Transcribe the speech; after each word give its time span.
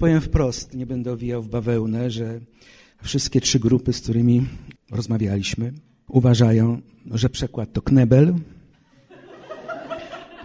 Powiem 0.00 0.20
wprost, 0.20 0.74
nie 0.74 0.86
będę 0.86 1.12
owijał 1.12 1.42
w 1.42 1.48
bawełnę, 1.48 2.10
że 2.10 2.40
wszystkie 3.02 3.40
trzy 3.40 3.58
grupy, 3.58 3.92
z 3.92 4.00
którymi 4.00 4.46
rozmawialiśmy, 4.90 5.72
uważają, 6.08 6.80
że 7.10 7.28
przekład 7.28 7.72
to 7.72 7.82
knebel, 7.82 8.34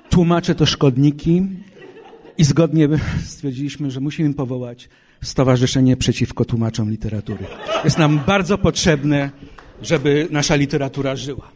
tłumacze 0.10 0.56
to 0.56 0.66
szkodniki 0.66 1.48
i 2.38 2.44
zgodnie 2.44 2.90
stwierdziliśmy, 3.26 3.92
że 3.92 4.00
musimy 4.00 4.34
powołać 4.34 4.90
Stowarzyszenie 5.24 5.98
Przeciwko 5.98 6.46
Tłumaczom 6.46 6.90
Literatury. 6.90 7.46
Jest 7.84 7.98
nam 7.98 8.20
bardzo 8.28 8.58
potrzebne, 8.58 9.32
żeby 9.82 10.28
nasza 10.32 10.56
literatura 10.56 11.16
żyła. 11.16 11.52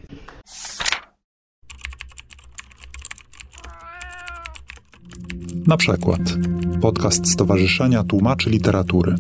Na 5.68 5.78
przykład 5.78 6.22
podcast 6.82 7.32
Stowarzyszenia 7.32 8.04
Tłumaczy 8.04 8.50
Literatury. 8.50 9.16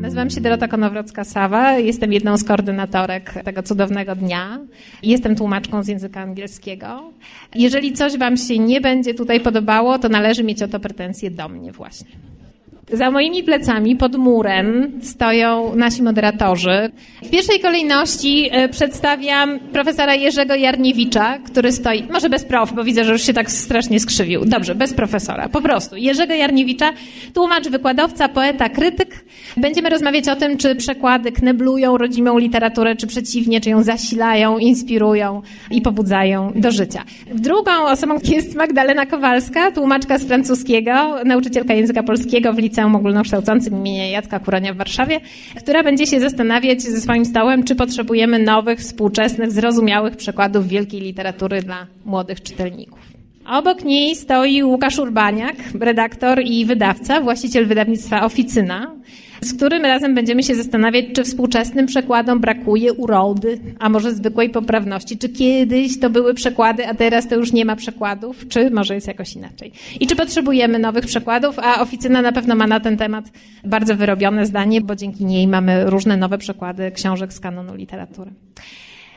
Nazywam 0.00 0.30
się 0.30 0.40
Dorota 0.40 0.68
Konowrocka-Sawa, 0.68 1.78
jestem 1.78 2.12
jedną 2.12 2.36
z 2.36 2.44
koordynatorek 2.44 3.34
tego 3.44 3.62
cudownego 3.62 4.14
dnia. 4.14 4.60
Jestem 5.02 5.36
tłumaczką 5.36 5.82
z 5.82 5.88
języka 5.88 6.20
angielskiego. 6.20 7.12
Jeżeli 7.54 7.92
coś 7.92 8.18
Wam 8.18 8.36
się 8.36 8.58
nie 8.58 8.80
będzie 8.80 9.14
tutaj 9.14 9.40
podobało, 9.40 9.98
to 9.98 10.08
należy 10.08 10.44
mieć 10.44 10.62
o 10.62 10.68
to 10.68 10.80
pretensje 10.80 11.30
do 11.30 11.48
mnie 11.48 11.72
właśnie. 11.72 12.35
Za 12.92 13.10
moimi 13.10 13.42
plecami 13.42 13.96
pod 13.96 14.16
murem 14.16 14.92
stoją 15.02 15.76
nasi 15.76 16.02
moderatorzy. 16.02 16.90
W 17.22 17.30
pierwszej 17.30 17.60
kolejności 17.60 18.48
e, 18.52 18.68
przedstawiam 18.68 19.58
profesora 19.58 20.14
Jerzego 20.14 20.54
Jarniewicza, 20.54 21.38
który 21.38 21.72
stoi, 21.72 22.02
może 22.12 22.28
bez 22.28 22.44
prof, 22.44 22.72
bo 22.72 22.84
widzę, 22.84 23.04
że 23.04 23.12
już 23.12 23.22
się 23.22 23.32
tak 23.32 23.50
strasznie 23.50 24.00
skrzywił. 24.00 24.44
Dobrze, 24.44 24.74
bez 24.74 24.94
profesora, 24.94 25.48
po 25.48 25.62
prostu. 25.62 25.96
Jerzego 25.96 26.34
Jarniewicza, 26.34 26.92
tłumacz, 27.34 27.68
wykładowca, 27.68 28.28
poeta, 28.28 28.68
krytyk. 28.68 29.24
Będziemy 29.56 29.90
rozmawiać 29.90 30.28
o 30.28 30.36
tym, 30.36 30.56
czy 30.56 30.74
przekłady 30.74 31.32
kneblują 31.32 31.98
rodzimą 31.98 32.38
literaturę, 32.38 32.96
czy 32.96 33.06
przeciwnie, 33.06 33.60
czy 33.60 33.70
ją 33.70 33.82
zasilają, 33.82 34.58
inspirują 34.58 35.42
i 35.70 35.82
pobudzają 35.82 36.52
do 36.54 36.70
życia. 36.70 37.04
Drugą 37.34 37.86
osobą 37.86 38.18
jest 38.24 38.54
Magdalena 38.54 39.06
Kowalska, 39.06 39.72
tłumaczka 39.72 40.18
z 40.18 40.24
francuskiego, 40.24 41.16
nauczycielka 41.24 41.74
języka 41.74 42.02
polskiego 42.02 42.52
w 42.52 42.58
liceum 42.58 42.75
liceum 42.76 42.96
ogólnokształcącym 42.96 43.78
imienia 43.78 44.06
Jacka 44.06 44.38
Kuronia 44.38 44.74
w 44.74 44.76
Warszawie, 44.76 45.20
która 45.56 45.82
będzie 45.82 46.06
się 46.06 46.20
zastanawiać 46.20 46.82
ze 46.82 47.00
swoim 47.00 47.24
stołem, 47.24 47.64
czy 47.64 47.74
potrzebujemy 47.74 48.38
nowych, 48.38 48.78
współczesnych, 48.78 49.52
zrozumiałych 49.52 50.16
przekładów 50.16 50.68
wielkiej 50.68 51.00
literatury 51.00 51.62
dla 51.62 51.86
młodych 52.04 52.42
czytelników. 52.42 52.98
Obok 53.46 53.84
niej 53.84 54.16
stoi 54.16 54.62
Łukasz 54.62 54.98
Urbaniak, 54.98 55.56
redaktor 55.80 56.42
i 56.44 56.64
wydawca, 56.64 57.20
właściciel 57.20 57.66
wydawnictwa 57.66 58.24
Oficyna, 58.24 58.94
z 59.40 59.54
którym 59.54 59.82
razem 59.82 60.14
będziemy 60.14 60.42
się 60.42 60.54
zastanawiać, 60.54 61.04
czy 61.14 61.24
współczesnym 61.24 61.86
przekładom 61.86 62.40
brakuje 62.40 62.92
urody, 62.92 63.60
a 63.78 63.88
może 63.88 64.14
zwykłej 64.14 64.50
poprawności, 64.50 65.18
czy 65.18 65.28
kiedyś 65.28 66.00
to 66.00 66.10
były 66.10 66.34
przekłady, 66.34 66.88
a 66.88 66.94
teraz 66.94 67.28
to 67.28 67.34
już 67.36 67.52
nie 67.52 67.64
ma 67.64 67.76
przekładów, 67.76 68.48
czy 68.48 68.70
może 68.70 68.94
jest 68.94 69.06
jakoś 69.06 69.34
inaczej. 69.34 69.72
I 70.00 70.06
czy 70.06 70.16
potrzebujemy 70.16 70.78
nowych 70.78 71.06
przekładów, 71.06 71.58
a 71.58 71.80
oficyna 71.80 72.22
na 72.22 72.32
pewno 72.32 72.54
ma 72.54 72.66
na 72.66 72.80
ten 72.80 72.96
temat 72.96 73.24
bardzo 73.64 73.96
wyrobione 73.96 74.46
zdanie, 74.46 74.80
bo 74.80 74.96
dzięki 74.96 75.24
niej 75.24 75.48
mamy 75.48 75.90
różne 75.90 76.16
nowe 76.16 76.38
przekłady 76.38 76.90
książek 76.90 77.32
z 77.32 77.40
kanonu 77.40 77.74
literatury. 77.74 78.30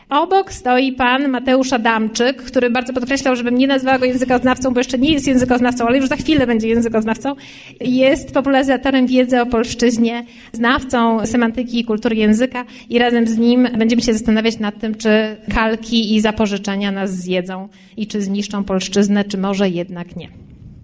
Obok 0.10 0.54
stoi 0.54 0.92
pan 0.92 1.28
Mateusz 1.28 1.74
Adamczyk, 1.74 2.44
który 2.44 2.70
bardzo 2.70 2.94
podkreślał, 2.94 3.36
żebym 3.36 3.58
nie 3.58 3.68
nazwała 3.68 4.00
go 4.00 4.06
językoznawcą, 4.06 4.74
bo 4.74 4.80
jeszcze 4.80 4.98
nie 4.98 5.12
jest 5.12 5.28
językoznawcą, 5.28 5.88
ale 5.88 5.98
już 5.98 6.08
za 6.08 6.16
chwilę 6.16 6.48
będzie 6.48 6.68
językoznawcą. 6.68 7.36
Jest 7.82 8.34
popularyzatorem 8.34 9.08
wiedzy 9.08 9.42
o 9.42 9.46
polszczyźnie, 9.46 10.26
znawcą 10.52 11.26
semantyki 11.26 11.80
i 11.80 11.86
kultury 11.86 12.16
języka 12.16 12.66
i 12.90 13.00
razem 13.00 13.28
z 13.28 13.38
nim 13.38 13.68
będziemy 13.78 14.02
się 14.02 14.14
zastanawiać 14.14 14.60
nad 14.60 14.80
tym, 14.80 14.96
czy 14.96 15.38
kalki 15.54 16.16
i 16.16 16.22
zapożyczenia 16.22 16.92
nas 16.92 17.12
zjedzą 17.12 17.70
i 17.98 18.08
czy 18.08 18.22
zniszczą 18.22 18.64
polszczyznę, 18.64 19.24
czy 19.24 19.38
może 19.38 19.70
jednak 19.70 20.16
nie. 20.16 20.30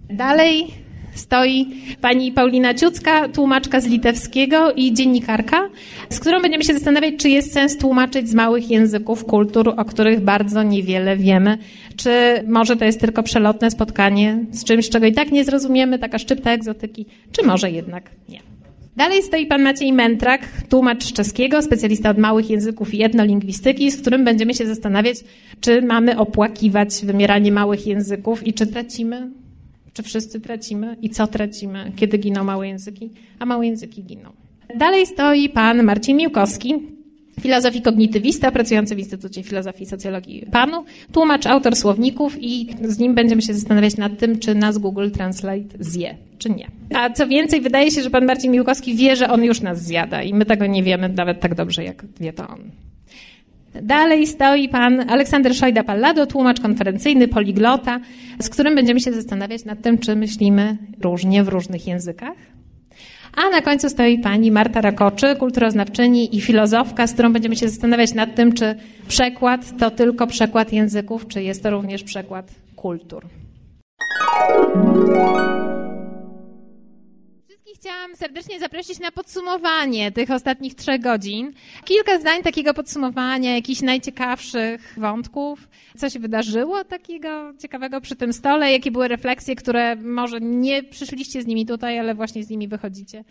Dalej 0.09 0.84
stoi 1.15 1.67
pani 2.01 2.31
Paulina 2.31 2.73
Ciucka, 2.73 3.29
tłumaczka 3.29 3.81
z 3.81 3.87
litewskiego 3.87 4.73
i 4.73 4.93
dziennikarka, 4.93 5.69
z 6.09 6.19
którą 6.19 6.41
będziemy 6.41 6.63
się 6.63 6.73
zastanawiać, 6.73 7.13
czy 7.17 7.29
jest 7.29 7.53
sens 7.53 7.77
tłumaczyć 7.77 8.29
z 8.29 8.33
małych 8.33 8.71
języków 8.71 9.25
kultur, 9.25 9.73
o 9.77 9.85
których 9.85 10.19
bardzo 10.19 10.63
niewiele 10.63 11.17
wiemy, 11.17 11.57
czy 11.95 12.43
może 12.47 12.77
to 12.77 12.85
jest 12.85 12.99
tylko 12.99 13.23
przelotne 13.23 13.71
spotkanie 13.71 14.39
z 14.51 14.63
czymś, 14.63 14.89
czego 14.89 15.05
i 15.05 15.13
tak 15.13 15.31
nie 15.31 15.45
zrozumiemy, 15.45 15.99
taka 15.99 16.19
szczypta 16.19 16.51
egzotyki, 16.51 17.05
czy 17.31 17.45
może 17.45 17.71
jednak 17.71 18.09
nie. 18.29 18.39
Dalej 18.95 19.23
stoi 19.23 19.45
pan 19.45 19.61
Maciej 19.61 19.93
Mentrak, 19.93 20.41
tłumacz 20.69 21.13
czeskiego, 21.13 21.61
specjalista 21.61 22.09
od 22.09 22.17
małych 22.17 22.49
języków 22.49 22.93
i 22.93 23.03
etnolingwistyki, 23.03 23.91
z 23.91 24.01
którym 24.01 24.25
będziemy 24.25 24.53
się 24.53 24.67
zastanawiać, 24.67 25.17
czy 25.61 25.81
mamy 25.81 26.17
opłakiwać 26.17 26.89
wymieranie 27.03 27.51
małych 27.51 27.87
języków 27.87 28.47
i 28.47 28.53
czy 28.53 28.67
tracimy 28.67 29.29
czy 29.95 30.03
wszyscy 30.03 30.41
tracimy 30.41 30.95
i 31.01 31.09
co 31.09 31.27
tracimy, 31.27 31.91
kiedy 31.95 32.17
giną 32.17 32.43
małe 32.43 32.67
języki, 32.67 33.09
a 33.39 33.45
małe 33.45 33.67
języki 33.67 34.03
giną. 34.03 34.29
Dalej 34.75 35.05
stoi 35.05 35.49
pan 35.49 35.83
Marcin 35.83 36.17
Miłkowski, 36.17 36.75
filozof 37.41 37.75
i 37.75 37.81
kognitywista, 37.81 38.51
pracujący 38.51 38.95
w 38.95 38.99
Instytucie 38.99 39.43
Filozofii 39.43 39.83
i 39.83 39.85
Socjologii 39.85 40.45
PANU, 40.51 40.85
tłumacz, 41.11 41.45
autor 41.45 41.75
słowników 41.75 42.37
i 42.39 42.67
z 42.81 42.99
nim 42.99 43.15
będziemy 43.15 43.41
się 43.41 43.53
zastanawiać 43.53 43.97
nad 43.97 44.17
tym, 44.17 44.39
czy 44.39 44.55
nas 44.55 44.77
Google 44.77 45.09
Translate 45.11 45.77
zje, 45.79 46.15
czy 46.37 46.49
nie. 46.49 46.67
A 46.95 47.09
co 47.09 47.27
więcej, 47.27 47.61
wydaje 47.61 47.91
się, 47.91 48.01
że 48.01 48.09
pan 48.09 48.25
Marcin 48.25 48.51
Miłkowski 48.51 48.95
wie, 48.95 49.15
że 49.15 49.29
on 49.29 49.43
już 49.43 49.61
nas 49.61 49.83
zjada 49.83 50.23
i 50.23 50.33
my 50.33 50.45
tego 50.45 50.65
nie 50.65 50.83
wiemy 50.83 51.09
nawet 51.09 51.39
tak 51.39 51.55
dobrze, 51.55 51.83
jak 51.83 52.05
wie 52.19 52.33
to 52.33 52.47
on. 52.47 52.59
Dalej 53.81 54.27
stoi 54.27 54.69
pan 54.69 55.09
Aleksander 55.09 55.51
Szojda-Pallado, 55.51 56.27
tłumacz 56.27 56.59
konferencyjny, 56.59 57.27
poliglota, 57.27 57.99
z 58.39 58.49
którym 58.49 58.75
będziemy 58.75 58.99
się 58.99 59.13
zastanawiać 59.13 59.65
nad 59.65 59.81
tym, 59.81 59.97
czy 59.97 60.15
myślimy 60.15 60.77
różnie 61.01 61.43
w 61.43 61.47
różnych 61.47 61.87
językach. 61.87 62.37
A 63.35 63.49
na 63.49 63.61
końcu 63.61 63.89
stoi 63.89 64.19
pani 64.19 64.51
Marta 64.51 64.81
Rakoczy, 64.81 65.35
kulturoznawczyni 65.35 66.35
i 66.35 66.41
filozofka, 66.41 67.07
z 67.07 67.13
którą 67.13 67.33
będziemy 67.33 67.55
się 67.55 67.69
zastanawiać 67.69 68.13
nad 68.13 68.35
tym, 68.35 68.53
czy 68.53 68.75
przekład 69.07 69.77
to 69.77 69.91
tylko 69.91 70.27
przekład 70.27 70.73
języków, 70.73 71.27
czy 71.27 71.43
jest 71.43 71.63
to 71.63 71.69
również 71.69 72.03
przekład 72.03 72.51
kultur 72.75 73.25
chciałam 77.85 78.15
serdecznie 78.15 78.59
zaprosić 78.59 78.99
na 78.99 79.11
podsumowanie 79.11 80.11
tych 80.11 80.31
ostatnich 80.31 80.75
trzech 80.75 81.01
godzin. 81.01 81.53
Kilka 81.83 82.19
zdań 82.19 82.43
takiego 82.43 82.73
podsumowania, 82.73 83.55
jakichś 83.55 83.81
najciekawszych 83.81 84.95
wątków. 84.97 85.67
Co 85.97 86.09
się 86.09 86.19
wydarzyło 86.19 86.83
takiego 86.83 87.53
ciekawego 87.59 88.01
przy 88.01 88.15
tym 88.15 88.33
stole? 88.33 88.71
Jakie 88.71 88.91
były 88.91 89.07
refleksje, 89.07 89.55
które 89.55 89.95
może 89.95 90.41
nie 90.41 90.83
przyszliście 90.83 91.41
z 91.41 91.45
nimi 91.45 91.65
tutaj, 91.65 91.99
ale 91.99 92.15
właśnie 92.15 92.43
z 92.43 92.49
nimi 92.49 92.67
wychodzicie? 92.67 93.23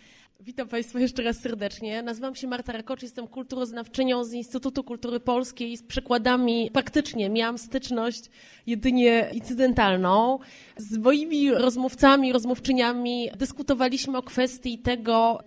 Witam 0.45 0.67
Państwa 0.67 0.99
jeszcze 0.99 1.23
raz 1.23 1.39
serdecznie. 1.39 2.03
Nazywam 2.03 2.35
się 2.35 2.47
Marta 2.47 2.73
Rakocz, 2.73 3.01
jestem 3.01 3.27
kulturoznawczynią 3.27 4.23
z 4.23 4.33
Instytutu 4.33 4.83
Kultury 4.83 5.19
Polskiej. 5.19 5.77
Z 5.77 5.83
przykładami 5.83 6.69
praktycznie 6.73 7.29
miałam 7.29 7.57
styczność 7.57 8.29
jedynie 8.67 9.29
incydentalną. 9.33 10.39
Z 10.77 10.97
moimi 10.97 11.51
rozmówcami, 11.51 12.33
rozmówczyniami 12.33 13.29
dyskutowaliśmy 13.37 14.17
o 14.17 14.23
kwestii 14.23 14.77
tego, 14.77 15.43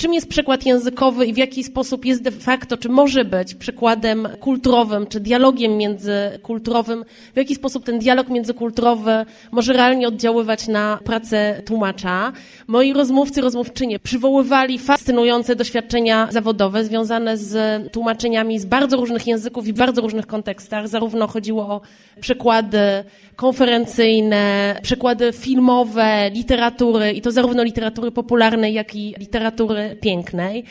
czym 0.00 0.14
jest 0.14 0.28
przekład 0.28 0.66
językowy 0.66 1.26
i 1.26 1.32
w 1.32 1.36
jaki 1.36 1.64
sposób 1.64 2.04
jest 2.04 2.22
de 2.22 2.30
facto, 2.30 2.76
czy 2.76 2.88
może 2.88 3.24
być 3.24 3.54
przykładem 3.54 4.28
kulturowym, 4.40 5.06
czy 5.06 5.20
dialogiem 5.20 5.76
międzykulturowym, 5.76 7.04
w 7.34 7.36
jaki 7.36 7.54
sposób 7.54 7.84
ten 7.84 7.98
dialog 7.98 8.28
międzykulturowy 8.28 9.26
może 9.50 9.72
realnie 9.72 10.08
oddziaływać 10.08 10.68
na 10.68 10.98
pracę 11.04 11.62
tłumacza. 11.66 12.32
Moi 12.66 12.92
rozmówcy, 12.92 13.40
rozmówczynie 13.40 13.98
przywoływali 13.98 14.78
fascynujące 14.78 15.56
doświadczenia 15.56 16.28
zawodowe 16.30 16.84
związane 16.84 17.36
z 17.36 17.82
tłumaczeniami 17.92 18.58
z 18.58 18.64
bardzo 18.64 18.96
różnych 18.96 19.26
języków 19.26 19.66
i 19.66 19.72
bardzo 19.72 20.00
różnych 20.00 20.26
kontekstach. 20.26 20.88
Zarówno 20.88 21.26
chodziło 21.26 21.62
o 21.62 21.80
przekłady 22.20 22.80
konferencyjne, 23.36 24.76
przekłady 24.82 25.32
filmowe, 25.32 26.30
literatury 26.30 27.12
i 27.12 27.20
to 27.20 27.32
zarówno 27.32 27.62
literatury 27.62 28.10
popularnej, 28.10 28.74
jak 28.74 28.94
i 28.94 29.14
literatury 29.18 29.89
pięknej. 30.00 30.64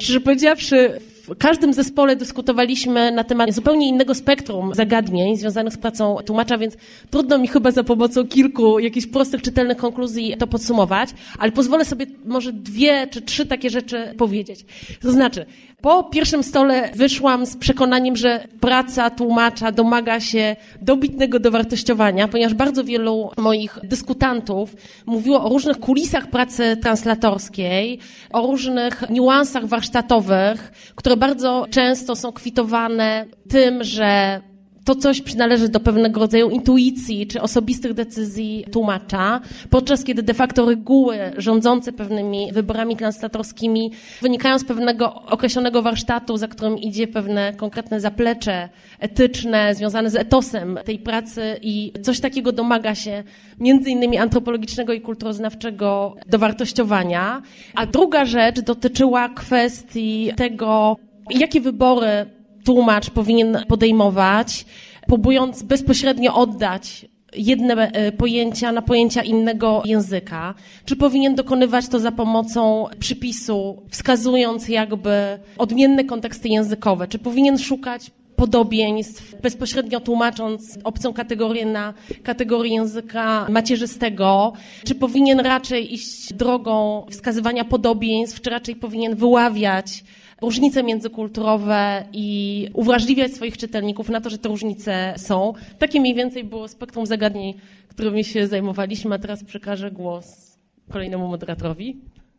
Szczerze 0.00 0.20
powiedziawszy, 0.20 1.00
w 1.26 1.36
każdym 1.38 1.72
zespole 1.72 2.16
dyskutowaliśmy 2.16 3.12
na 3.12 3.24
temat 3.24 3.54
zupełnie 3.54 3.88
innego 3.88 4.14
spektrum 4.14 4.74
zagadnień 4.74 5.36
związanych 5.36 5.72
z 5.72 5.78
pracą 5.78 6.16
tłumacza, 6.26 6.58
więc 6.58 6.76
trudno 7.10 7.38
mi 7.38 7.48
chyba 7.48 7.70
za 7.70 7.84
pomocą 7.84 8.26
kilku 8.26 8.78
jakichś 8.78 9.06
prostych, 9.06 9.42
czytelnych 9.42 9.76
konkluzji 9.76 10.36
to 10.38 10.46
podsumować, 10.46 11.10
ale 11.38 11.52
pozwolę 11.52 11.84
sobie 11.84 12.06
może 12.24 12.52
dwie 12.52 13.06
czy 13.10 13.22
trzy 13.22 13.46
takie 13.46 13.70
rzeczy 13.70 14.14
powiedzieć. 14.18 14.64
To 15.02 15.12
znaczy, 15.12 15.46
po 15.80 16.04
pierwszym 16.04 16.42
stole 16.42 16.90
wyszłam 16.94 17.46
z 17.46 17.56
przekonaniem, 17.56 18.16
że 18.16 18.48
praca 18.60 19.10
tłumacza 19.10 19.72
domaga 19.72 20.20
się 20.20 20.56
dobitnego 20.82 21.40
dowartościowania, 21.40 22.28
ponieważ 22.28 22.54
bardzo 22.54 22.84
wielu 22.84 23.30
moich 23.36 23.78
dyskutantów 23.82 24.76
mówiło 25.06 25.44
o 25.44 25.48
różnych 25.48 25.80
kulisach 25.80 26.26
pracy 26.30 26.76
translatorskiej, 26.76 27.98
o 28.32 28.46
różnych 28.46 29.10
niuansach 29.10 29.66
warsztatowych, 29.66 30.72
które 30.94 31.16
bardzo 31.16 31.66
często 31.70 32.16
są 32.16 32.32
kwitowane 32.32 33.26
tym, 33.48 33.84
że 33.84 34.40
to 34.86 34.94
coś 34.94 35.22
przynależy 35.22 35.68
do 35.68 35.80
pewnego 35.80 36.20
rodzaju 36.20 36.50
intuicji 36.50 37.26
czy 37.26 37.42
osobistych 37.42 37.94
decyzji 37.94 38.64
tłumacza, 38.72 39.40
podczas 39.70 40.04
kiedy 40.04 40.22
de 40.22 40.34
facto 40.34 40.66
reguły 40.66 41.18
rządzące 41.36 41.92
pewnymi 41.92 42.52
wyborami 42.52 42.96
translatorskimi 42.96 43.90
wynikają 44.22 44.58
z 44.58 44.64
pewnego 44.64 45.14
określonego 45.14 45.82
warsztatu, 45.82 46.36
za 46.36 46.48
którym 46.48 46.78
idzie 46.78 47.06
pewne 47.06 47.52
konkretne 47.52 48.00
zaplecze 48.00 48.68
etyczne 49.00 49.74
związane 49.74 50.10
z 50.10 50.16
etosem 50.16 50.78
tej 50.84 50.98
pracy 50.98 51.56
i 51.62 51.92
coś 52.02 52.20
takiego 52.20 52.52
domaga 52.52 52.94
się 52.94 53.24
między 53.60 53.90
innymi 53.90 54.18
antropologicznego 54.18 54.92
i 54.92 55.00
kulturoznawczego 55.00 56.14
dowartościowania. 56.28 57.42
A 57.74 57.86
druga 57.86 58.24
rzecz 58.24 58.60
dotyczyła 58.60 59.28
kwestii 59.28 60.32
tego, 60.36 60.96
jakie 61.30 61.60
wybory 61.60 62.36
tłumacz 62.66 63.10
powinien 63.10 63.58
podejmować, 63.68 64.66
próbując 65.06 65.62
bezpośrednio 65.62 66.34
oddać 66.34 67.06
jedne 67.36 67.74
e, 67.74 68.12
pojęcia 68.12 68.72
na 68.72 68.82
pojęcia 68.82 69.22
innego 69.22 69.82
języka? 69.84 70.54
Czy 70.84 70.96
powinien 70.96 71.34
dokonywać 71.34 71.88
to 71.88 71.98
za 71.98 72.12
pomocą 72.12 72.86
przypisu, 72.98 73.82
wskazując 73.90 74.68
jakby 74.68 75.38
odmienne 75.58 76.04
konteksty 76.04 76.48
językowe? 76.48 77.08
Czy 77.08 77.18
powinien 77.18 77.58
szukać 77.58 78.10
podobieństw, 78.36 79.40
bezpośrednio 79.42 80.00
tłumacząc 80.00 80.78
obcą 80.84 81.12
kategorię 81.12 81.66
na 81.66 81.94
kategorię 82.22 82.74
języka 82.74 83.46
macierzystego? 83.50 84.52
Czy 84.84 84.94
powinien 84.94 85.40
raczej 85.40 85.94
iść 85.94 86.32
drogą 86.32 87.06
wskazywania 87.10 87.64
podobieństw, 87.64 88.40
czy 88.40 88.50
raczej 88.50 88.76
powinien 88.76 89.14
wyławiać 89.14 90.04
różnice 90.42 90.82
międzykulturowe 90.82 92.04
i 92.12 92.68
uwrażliwiać 92.74 93.32
swoich 93.32 93.56
czytelników 93.56 94.08
na 94.08 94.20
to, 94.20 94.30
że 94.30 94.38
te 94.38 94.48
różnice 94.48 95.14
są. 95.16 95.52
Takie 95.78 96.00
mniej 96.00 96.14
więcej 96.14 96.44
było 96.44 96.68
spektrum 96.68 97.06
zagadnień, 97.06 97.54
którymi 97.88 98.24
się 98.24 98.46
zajmowaliśmy, 98.46 99.14
a 99.14 99.18
teraz 99.18 99.44
przekażę 99.44 99.90
głos 99.90 100.56
kolejnemu 100.90 101.28
moderatorowi. 101.28 101.96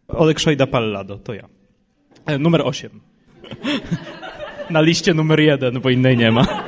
Olek 0.08 0.40
Szojda-Pallado, 0.40 1.20
to 1.24 1.34
ja. 1.34 1.48
E, 2.26 2.38
numer 2.38 2.62
8. 2.62 2.90
Na 4.70 4.82
liście 4.82 5.14
numer 5.14 5.40
1, 5.40 5.82
bo 5.82 5.90
innej 5.90 6.18
nie 6.18 6.32
ma. 6.32 6.48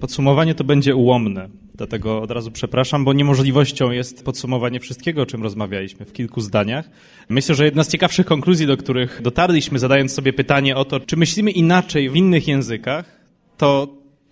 Podsumowanie 0.00 0.54
to 0.54 0.64
będzie 0.64 0.96
ułomne, 0.96 1.48
dlatego 1.76 2.22
od 2.22 2.30
razu 2.30 2.50
przepraszam, 2.50 3.04
bo 3.04 3.12
niemożliwością 3.12 3.90
jest 3.90 4.24
podsumowanie 4.24 4.80
wszystkiego, 4.80 5.22
o 5.22 5.26
czym 5.26 5.42
rozmawialiśmy 5.42 6.06
w 6.06 6.12
kilku 6.12 6.40
zdaniach. 6.40 6.90
Myślę, 7.28 7.54
że 7.54 7.64
jedna 7.64 7.84
z 7.84 7.88
ciekawszych 7.88 8.26
konkluzji, 8.26 8.66
do 8.66 8.76
których 8.76 9.22
dotarliśmy, 9.22 9.78
zadając 9.78 10.12
sobie 10.12 10.32
pytanie 10.32 10.76
o 10.76 10.84
to, 10.84 11.00
czy 11.00 11.16
myślimy 11.16 11.50
inaczej 11.50 12.10
w 12.10 12.16
innych 12.16 12.48
językach, 12.48 13.20
to 13.56 13.88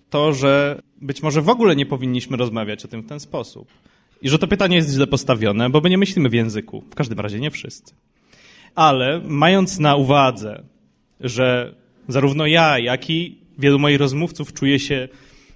to, 0.09 0.33
że 0.33 0.81
być 1.01 1.23
może 1.23 1.41
w 1.41 1.49
ogóle 1.49 1.75
nie 1.75 1.85
powinniśmy 1.85 2.37
rozmawiać 2.37 2.85
o 2.85 2.87
tym 2.87 3.01
w 3.01 3.07
ten 3.07 3.19
sposób. 3.19 3.67
I 4.21 4.29
że 4.29 4.39
to 4.39 4.47
pytanie 4.47 4.75
jest 4.75 4.93
źle 4.93 5.07
postawione, 5.07 5.69
bo 5.69 5.81
my 5.81 5.89
nie 5.89 5.97
myślimy 5.97 6.29
w 6.29 6.33
języku. 6.33 6.83
W 6.91 6.95
każdym 6.95 7.19
razie 7.19 7.39
nie 7.39 7.51
wszyscy. 7.51 7.93
Ale 8.75 9.21
mając 9.27 9.79
na 9.79 9.95
uwadze, 9.95 10.63
że 11.19 11.75
zarówno 12.07 12.45
ja, 12.45 12.79
jak 12.79 13.09
i 13.09 13.37
wielu 13.57 13.79
moich 13.79 13.99
rozmówców 13.99 14.53
czuje 14.53 14.79
się 14.79 15.07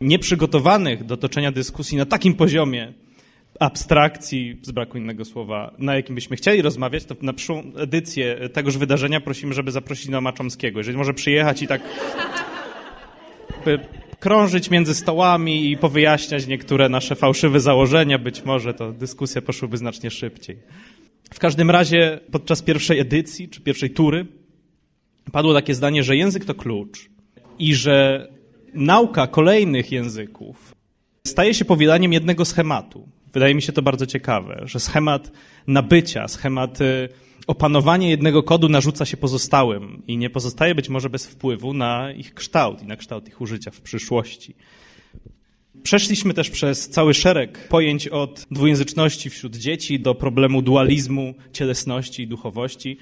nieprzygotowanych 0.01 1.03
do 1.03 1.17
toczenia 1.17 1.51
dyskusji 1.51 1.97
na 1.97 2.05
takim 2.05 2.33
poziomie 2.33 2.93
abstrakcji, 3.59 4.59
z 4.61 4.71
braku 4.71 4.97
innego 4.97 5.25
słowa, 5.25 5.73
na 5.77 5.95
jakim 5.95 6.15
byśmy 6.15 6.35
chcieli 6.37 6.61
rozmawiać, 6.61 7.05
to 7.05 7.15
na 7.21 7.33
przyszłą 7.33 7.71
edycję 7.77 8.49
tegoż 8.53 8.77
wydarzenia 8.77 9.21
prosimy, 9.21 9.53
żeby 9.53 9.71
zaprosić 9.71 10.09
Noama 10.09 10.33
Chomskiego. 10.37 10.79
Jeżeli 10.79 10.97
może 10.97 11.13
przyjechać 11.13 11.61
i 11.61 11.67
tak 11.67 11.81
krążyć 14.19 14.69
między 14.69 14.95
stołami 14.95 15.71
i 15.71 15.77
powyjaśniać 15.77 16.47
niektóre 16.47 16.89
nasze 16.89 17.15
fałszywe 17.15 17.59
założenia, 17.59 18.19
być 18.19 18.45
może 18.45 18.73
to 18.73 18.91
dyskusje 18.91 19.41
poszłyby 19.41 19.77
znacznie 19.77 20.11
szybciej. 20.11 20.57
W 21.33 21.39
każdym 21.39 21.69
razie 21.71 22.19
podczas 22.31 22.61
pierwszej 22.61 22.99
edycji, 22.99 23.49
czy 23.49 23.61
pierwszej 23.61 23.89
tury, 23.89 24.25
padło 25.31 25.53
takie 25.53 25.75
zdanie, 25.75 26.03
że 26.03 26.15
język 26.15 26.45
to 26.45 26.55
klucz 26.55 27.09
i 27.59 27.75
że 27.75 28.27
nauka 28.73 29.27
kolejnych 29.27 29.91
języków 29.91 30.75
staje 31.27 31.53
się 31.53 31.65
powielaniem 31.65 32.13
jednego 32.13 32.45
schematu. 32.45 33.07
Wydaje 33.33 33.55
mi 33.55 33.61
się 33.61 33.73
to 33.73 33.81
bardzo 33.81 34.05
ciekawe, 34.05 34.61
że 34.65 34.79
schemat 34.79 35.31
nabycia, 35.67 36.27
schemat 36.27 36.81
y, 36.81 37.09
opanowania 37.47 38.09
jednego 38.09 38.43
kodu 38.43 38.69
narzuca 38.69 39.05
się 39.05 39.17
pozostałym 39.17 40.03
i 40.07 40.17
nie 40.17 40.29
pozostaje 40.29 40.75
być 40.75 40.89
może 40.89 41.09
bez 41.09 41.27
wpływu 41.27 41.73
na 41.73 42.11
ich 42.11 42.33
kształt 42.33 42.81
i 42.83 42.85
na 42.85 42.95
kształt 42.95 43.27
ich 43.27 43.41
użycia 43.41 43.71
w 43.71 43.81
przyszłości. 43.81 44.55
Przeszliśmy 45.83 46.33
też 46.33 46.49
przez 46.49 46.89
cały 46.89 47.13
szereg 47.13 47.67
pojęć 47.67 48.07
od 48.07 48.47
dwujęzyczności 48.51 49.29
wśród 49.29 49.55
dzieci 49.55 49.99
do 49.99 50.15
problemu 50.15 50.61
dualizmu 50.61 51.33
cielesności 51.53 52.23
i 52.23 52.27
duchowości. 52.27 52.97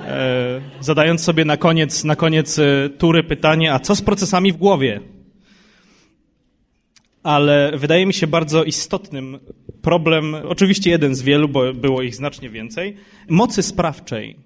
E, 0.00 0.60
zadając 0.80 1.22
sobie 1.22 1.44
na 1.44 1.56
koniec, 1.56 2.04
na 2.04 2.16
koniec 2.16 2.58
e, 2.58 2.90
tury 2.98 3.22
pytanie, 3.22 3.72
a 3.72 3.78
co 3.78 3.96
z 3.96 4.02
procesami 4.02 4.52
w 4.52 4.56
głowie? 4.56 5.00
Ale 7.22 7.72
wydaje 7.76 8.06
mi 8.06 8.14
się 8.14 8.26
bardzo 8.26 8.64
istotnym 8.64 9.38
problem, 9.82 10.34
oczywiście 10.48 10.90
jeden 10.90 11.14
z 11.14 11.22
wielu, 11.22 11.48
bo 11.48 11.72
było 11.72 12.02
ich 12.02 12.14
znacznie 12.14 12.50
więcej, 12.50 12.96
mocy 13.28 13.62
sprawczej, 13.62 14.36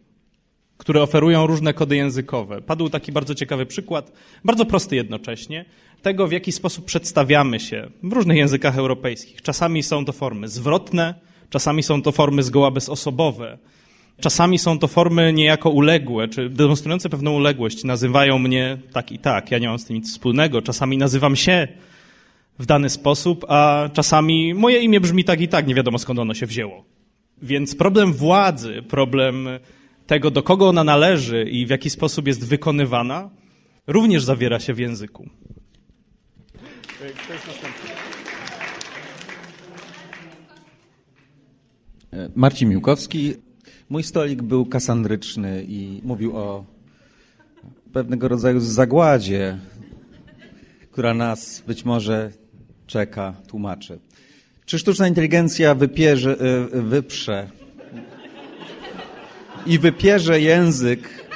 które 0.77 1.03
oferują 1.03 1.47
różne 1.47 1.75
kody 1.75 1.97
językowe. 1.97 2.63
Padł 2.63 2.89
taki 2.89 3.13
bardzo 3.13 3.35
ciekawy 3.35 3.67
przykład, 3.67 4.13
bardzo 4.45 4.65
prosty 4.65 4.97
jednocześnie, 4.97 5.65
tego 6.03 6.27
w 6.27 6.33
jaki 6.33 6.53
sposób 6.53 6.85
przedstawiamy 6.85 7.61
się 7.61 7.91
w 8.03 8.13
różnych 8.13 8.37
językach 8.37 8.79
europejskich. 8.79 9.43
Czasami 9.43 9.83
są 9.83 10.05
to 10.05 10.13
formy 10.13 10.49
zwrotne, 10.49 11.15
czasami 11.51 11.83
są 11.83 12.03
to 12.03 12.13
formy 12.13 12.43
zgoła 12.43 12.71
bezosobowe, 12.71 13.59
Czasami 14.21 14.59
są 14.59 14.79
to 14.79 14.89
formy 14.89 15.33
niejako 15.33 15.71
uległe, 15.71 16.29
czy 16.29 16.51
demonstrujące 16.51 17.09
pewną 17.09 17.33
uległość. 17.35 17.85
Nazywają 17.85 18.39
mnie 18.39 18.79
tak 18.93 19.13
i 19.13 19.19
tak, 19.19 19.51
ja 19.51 19.59
nie 19.59 19.69
mam 19.69 19.79
z 19.79 19.85
tym 19.85 19.97
nic 19.97 20.13
wspólnego. 20.13 20.63
Czasami 20.63 20.99
nazywam 20.99 21.37
się 21.37 21.69
w 22.59 22.67
dany 22.67 22.91
sposób, 22.91 23.45
a 23.49 23.89
czasami 23.93 24.55
moje 24.55 24.81
imię 24.81 25.01
brzmi 25.01 25.25
tak 25.25 25.41
i 25.41 25.49
tak, 25.49 25.67
nie 25.67 25.75
wiadomo 25.75 25.99
skąd 25.99 26.19
ono 26.19 26.35
się 26.35 26.47
wzięło. 26.47 26.85
Więc 27.43 27.75
problem 27.75 28.13
władzy, 28.13 28.83
problem 28.89 29.49
tego, 30.07 30.31
do 30.31 30.43
kogo 30.43 30.69
ona 30.69 30.85
należy 30.85 31.45
i 31.45 31.67
w 31.67 31.71
jaki 31.71 31.91
sposób 31.91 32.27
jest 32.27 32.49
wykonywana, 32.49 33.31
również 33.87 34.25
zawiera 34.25 34.61
się 34.61 34.75
w 34.75 34.79
języku. 34.79 35.29
Marcin 42.35 42.69
Miłkowski, 42.69 43.35
Mój 43.91 44.03
stolik 44.03 44.43
był 44.43 44.67
kasandryczny 44.67 45.65
i 45.69 46.01
mówił 46.05 46.37
o 46.37 46.65
pewnego 47.93 48.29
rodzaju 48.29 48.61
zagładzie, 48.61 49.59
która 50.91 51.15
nas 51.15 51.63
być 51.67 51.85
może 51.85 52.33
czeka, 52.87 53.35
tłumaczy. 53.47 53.99
Czy 54.67 54.79
sztuczna 54.79 55.09
inteligencja 55.09 55.75
wypierze, 55.75 56.37
wyprze 56.73 57.51
i 59.67 59.79
wypierze 59.79 60.41
język 60.41 61.27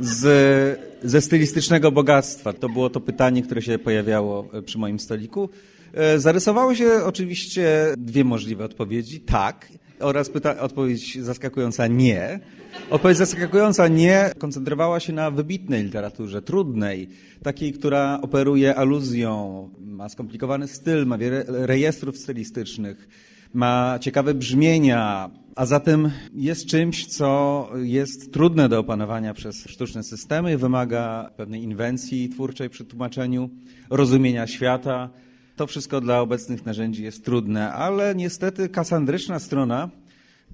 z, 0.00 0.80
ze 1.02 1.20
stylistycznego 1.20 1.92
bogactwa? 1.92 2.52
To 2.52 2.68
było 2.68 2.90
to 2.90 3.00
pytanie, 3.00 3.42
które 3.42 3.62
się 3.62 3.78
pojawiało 3.78 4.48
e, 4.52 4.62
przy 4.62 4.78
moim 4.78 5.00
stoliku. 5.00 5.48
E, 5.94 6.18
zarysowały 6.18 6.76
się 6.76 7.04
oczywiście 7.04 7.94
dwie 7.96 8.24
możliwe 8.24 8.64
odpowiedzi. 8.64 9.20
Tak 9.20 9.68
oraz 10.00 10.30
pyta- 10.30 10.58
odpowiedź 10.60 11.18
zaskakująca 11.20 11.86
nie. 11.86 12.40
Odpowiedź 12.90 13.18
zaskakująca 13.18 13.88
nie 13.88 14.30
koncentrowała 14.38 15.00
się 15.00 15.12
na 15.12 15.30
wybitnej 15.30 15.84
literaturze, 15.84 16.42
trudnej, 16.42 17.08
takiej, 17.42 17.72
która 17.72 18.18
operuje 18.22 18.74
aluzją, 18.74 19.70
ma 19.78 20.08
skomplikowany 20.08 20.68
styl, 20.68 21.06
ma 21.06 21.18
wiele 21.18 21.44
rejestrów 21.48 22.18
stylistycznych, 22.18 23.08
ma 23.54 23.98
ciekawe 24.00 24.34
brzmienia, 24.34 25.30
a 25.56 25.66
zatem 25.66 26.10
jest 26.34 26.66
czymś, 26.66 27.06
co 27.06 27.68
jest 27.82 28.32
trudne 28.32 28.68
do 28.68 28.78
opanowania 28.78 29.34
przez 29.34 29.64
sztuczne 29.64 30.02
systemy, 30.02 30.58
wymaga 30.58 31.30
pewnej 31.36 31.62
inwencji 31.62 32.28
twórczej 32.28 32.70
przy 32.70 32.84
tłumaczeniu, 32.84 33.50
rozumienia 33.90 34.46
świata. 34.46 35.10
To 35.56 35.66
wszystko 35.66 36.00
dla 36.00 36.20
obecnych 36.20 36.66
narzędzi 36.66 37.02
jest 37.02 37.24
trudne, 37.24 37.72
ale 37.72 38.14
niestety 38.14 38.68
kasandryczna 38.68 39.38
strona 39.38 39.90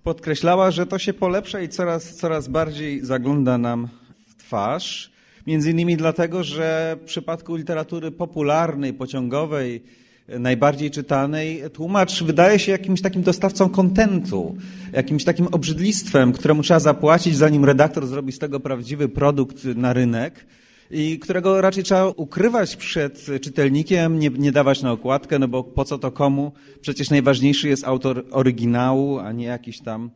podkreślała, 0.02 0.70
że 0.70 0.86
to 0.86 0.98
się 0.98 1.12
polepsza 1.12 1.60
i 1.60 1.68
coraz, 1.68 2.16
coraz 2.16 2.48
bardziej 2.48 3.04
zagląda 3.04 3.58
nam 3.58 3.88
w 4.28 4.34
twarz. 4.34 5.10
Między 5.46 5.70
innymi 5.70 5.96
dlatego, 5.96 6.44
że 6.44 6.96
w 7.02 7.04
przypadku 7.04 7.56
literatury 7.56 8.10
popularnej, 8.10 8.94
pociągowej, 8.94 9.82
najbardziej 10.28 10.90
czytanej, 10.90 11.62
tłumacz 11.72 12.22
wydaje 12.22 12.58
się 12.58 12.72
jakimś 12.72 13.02
takim 13.02 13.22
dostawcą 13.22 13.68
kontentu, 13.68 14.56
jakimś 14.92 15.24
takim 15.24 15.46
obrzydlistwem, 15.46 16.32
któremu 16.32 16.62
trzeba 16.62 16.80
zapłacić, 16.80 17.36
zanim 17.36 17.64
redaktor 17.64 18.06
zrobi 18.06 18.32
z 18.32 18.38
tego 18.38 18.60
prawdziwy 18.60 19.08
produkt 19.08 19.64
na 19.64 19.92
rynek 19.92 20.46
i 20.90 21.18
którego 21.18 21.60
raczej 21.60 21.84
trzeba 21.84 22.06
ukrywać 22.06 22.76
przed 22.76 23.26
czytelnikiem, 23.40 24.18
nie, 24.18 24.28
nie 24.28 24.52
dawać 24.52 24.82
na 24.82 24.92
okładkę, 24.92 25.38
no 25.38 25.48
bo 25.48 25.64
po 25.64 25.84
co 25.84 25.98
to 25.98 26.12
komu? 26.12 26.52
Przecież 26.80 27.10
najważniejszy 27.10 27.68
jest 27.68 27.84
autor 27.84 28.24
oryginału, 28.30 29.18
a 29.18 29.32
nie 29.32 29.44
jakiś 29.44 29.80
tam 29.80 30.10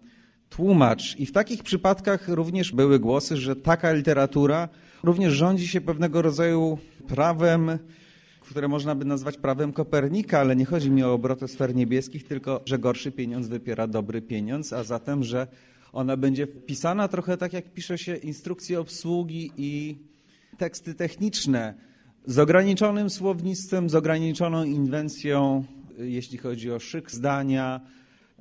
tłumacz. 0.51 1.17
I 1.19 1.27
w 1.27 1.33
takich 1.33 1.63
przypadkach 1.63 2.29
również 2.29 2.73
były 2.73 2.99
głosy, 2.99 3.37
że 3.37 3.57
taka 3.57 3.93
literatura 3.93 4.69
również 5.03 5.33
rządzi 5.33 5.69
się 5.69 5.81
pewnego 5.81 6.23
rodzaju 6.23 6.79
prawem, 7.09 7.79
które 8.41 8.69
można 8.69 8.95
by 8.95 9.05
nazwać 9.05 9.37
prawem 9.37 9.73
Kopernika, 9.73 10.41
ale 10.41 10.57
nie 10.57 10.65
chodzi 10.65 10.91
mi 10.91 11.03
o 11.03 11.13
obroty 11.13 11.49
sfer 11.49 11.75
niebieskich, 11.75 12.25
tylko 12.25 12.61
że 12.67 12.79
gorszy 12.79 13.13
pieniądz 13.13 13.49
wypiera 13.49 13.87
dobry 13.87 14.23
pieniądz, 14.23 14.73
a 14.73 14.85
zatem, 14.85 15.25
że 15.25 15.47
ona 15.93 16.17
będzie 16.17 16.47
pisana 16.47 17.09
trochę 17.09 17.37
tak, 17.37 17.53
jak 17.53 17.73
pisze 17.73 17.99
się 17.99 18.17
instrukcje 18.17 18.81
obsługi 18.81 19.53
i 19.57 19.97
teksty 20.57 20.95
techniczne, 20.95 21.75
z 22.27 22.39
ograniczonym 22.39 23.11
słownictwem, 23.11 23.91
z 23.91 23.95
ograniczoną 23.95 24.65
inwencją, 24.65 25.65
jeśli 25.99 26.39
chodzi 26.39 26.73
o 26.73 26.79
szyk 26.79 27.11
zdania, 27.11 27.81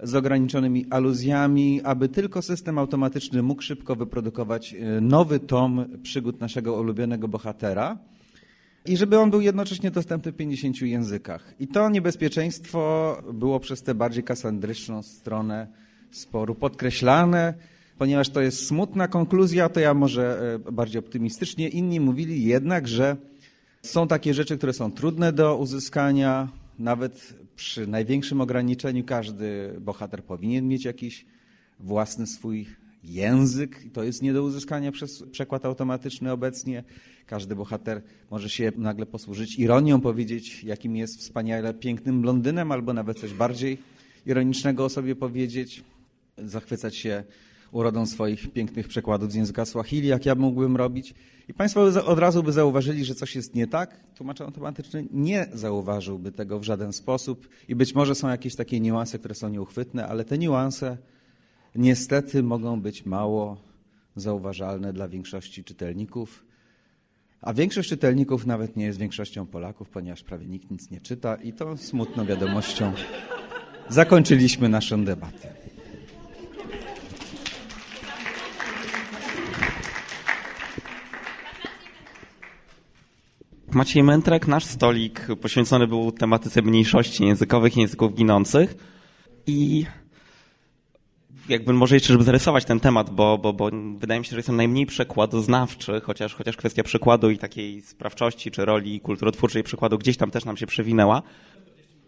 z 0.03 0.15
ograniczonymi 0.15 0.85
aluzjami, 0.89 1.81
aby 1.83 2.09
tylko 2.09 2.41
system 2.41 2.77
automatyczny 2.77 3.43
mógł 3.43 3.61
szybko 3.61 3.95
wyprodukować 3.95 4.73
e, 4.73 5.01
nowy 5.01 5.39
tom 5.39 5.85
przygód 6.03 6.39
naszego 6.39 6.73
ulubionego 6.73 7.27
bohatera 7.27 7.97
i 8.85 8.97
żeby 8.97 9.19
on 9.19 9.31
był 9.31 9.41
jednocześnie 9.41 9.91
dostępny 9.91 10.31
w 10.31 10.35
50 10.35 10.81
językach. 10.81 11.53
I 11.59 11.67
to 11.67 11.89
niebezpieczeństwo 11.89 13.17
było 13.33 13.59
przez 13.59 13.83
tę 13.83 13.95
bardziej 13.95 14.23
kasandryczną 14.23 15.03
stronę 15.03 15.67
sporu 16.11 16.55
podkreślane, 16.55 17.53
ponieważ 17.97 18.29
to 18.29 18.41
jest 18.41 18.67
smutna 18.67 19.07
konkluzja, 19.07 19.69
to 19.69 19.79
ja 19.79 19.93
może 19.93 20.57
e, 20.67 20.71
bardziej 20.71 20.99
optymistycznie. 20.99 21.69
Inni 21.69 21.99
mówili 21.99 22.43
jednak, 22.43 22.87
że 22.87 23.17
są 23.81 24.07
takie 24.07 24.33
rzeczy, 24.33 24.57
które 24.57 24.73
są 24.73 24.91
trudne 24.91 25.33
do 25.33 25.57
uzyskania, 25.57 26.49
nawet 26.79 27.33
przy 27.55 27.87
największym 27.87 28.41
ograniczeniu 28.41 29.03
każdy 29.03 29.75
bohater 29.81 30.23
powinien 30.23 30.67
mieć 30.67 30.85
jakiś 30.85 31.25
własny 31.79 32.27
swój 32.27 32.67
język. 33.03 33.83
To 33.93 34.03
jest 34.03 34.21
nie 34.21 34.33
do 34.33 34.43
uzyskania 34.43 34.91
przez 34.91 35.23
przekład 35.31 35.65
automatyczny 35.65 36.31
obecnie. 36.31 36.83
Każdy 37.25 37.55
bohater 37.55 38.01
może 38.31 38.49
się 38.49 38.71
nagle 38.77 39.05
posłużyć 39.05 39.59
ironią, 39.59 40.01
powiedzieć, 40.01 40.63
jakim 40.63 40.95
jest 40.95 41.19
wspaniale 41.19 41.73
pięknym 41.73 42.21
blondynem, 42.21 42.71
albo 42.71 42.93
nawet 42.93 43.19
coś 43.19 43.33
bardziej 43.33 43.77
ironicznego 44.25 44.85
o 44.85 44.89
sobie 44.89 45.15
powiedzieć, 45.15 45.83
zachwycać 46.37 46.95
się 46.95 47.23
urodą 47.73 48.05
swoich 48.05 48.53
pięknych 48.53 48.87
przekładów 48.87 49.31
z 49.31 49.35
języka 49.35 49.65
Swahili, 49.65 50.07
jak 50.07 50.25
ja 50.25 50.35
mógłbym 50.35 50.77
robić. 50.77 51.13
I 51.47 51.53
Państwo 51.53 51.81
od 52.05 52.19
razu 52.19 52.43
by 52.43 52.51
zauważyli, 52.51 53.05
że 53.05 53.15
coś 53.15 53.35
jest 53.35 53.55
nie 53.55 53.67
tak. 53.67 53.99
Tłumacz 54.15 54.41
automatyczny 54.41 55.05
nie 55.11 55.47
zauważyłby 55.53 56.31
tego 56.31 56.59
w 56.59 56.63
żaden 56.63 56.93
sposób 56.93 57.49
i 57.67 57.75
być 57.75 57.95
może 57.95 58.15
są 58.15 58.29
jakieś 58.29 58.55
takie 58.55 58.79
niuanse, 58.79 59.19
które 59.19 59.35
są 59.35 59.49
nieuchwytne, 59.49 60.07
ale 60.07 60.25
te 60.25 60.37
niuanse 60.37 60.97
niestety 61.75 62.43
mogą 62.43 62.81
być 62.81 63.05
mało 63.05 63.57
zauważalne 64.15 64.93
dla 64.93 65.07
większości 65.07 65.63
czytelników. 65.63 66.45
A 67.41 67.53
większość 67.53 67.89
czytelników 67.89 68.45
nawet 68.45 68.77
nie 68.77 68.85
jest 68.85 68.99
większością 68.99 69.45
Polaków, 69.45 69.89
ponieważ 69.89 70.23
prawie 70.23 70.47
nikt 70.47 70.71
nic 70.71 70.91
nie 70.91 71.01
czyta 71.01 71.35
i 71.35 71.53
to 71.53 71.77
smutną 71.77 72.25
wiadomością 72.25 72.93
zakończyliśmy 73.89 74.69
naszą 74.69 75.05
debatę. 75.05 75.72
Maciej 83.73 84.03
Mętrek, 84.03 84.47
nasz 84.47 84.65
stolik 84.65 85.27
poświęcony 85.41 85.87
był 85.87 86.11
tematyce 86.11 86.61
mniejszości 86.61 87.25
językowych 87.25 87.77
i 87.77 87.79
języków 87.79 88.13
ginących. 88.13 88.75
I 89.47 89.85
jakby 91.49 91.73
może 91.73 91.95
jeszcze, 91.95 92.13
żeby 92.13 92.23
zarysować 92.23 92.65
ten 92.65 92.79
temat, 92.79 93.09
bo, 93.09 93.37
bo, 93.37 93.53
bo 93.53 93.69
wydaje 93.97 94.19
mi 94.19 94.25
się, 94.25 94.29
że 94.29 94.37
jestem 94.37 94.55
najmniej 94.55 94.85
przekładoznawczy, 94.85 96.01
chociaż, 96.03 96.35
chociaż 96.35 96.57
kwestia 96.57 96.83
przekładu 96.83 97.29
i 97.29 97.37
takiej 97.37 97.81
sprawczości 97.81 98.51
czy 98.51 98.65
roli 98.65 98.99
kulturotwórczej 98.99 99.63
przykładu 99.63 99.97
gdzieś 99.97 100.17
tam 100.17 100.31
też 100.31 100.45
nam 100.45 100.57
się 100.57 100.67
przewinęła. 100.67 101.21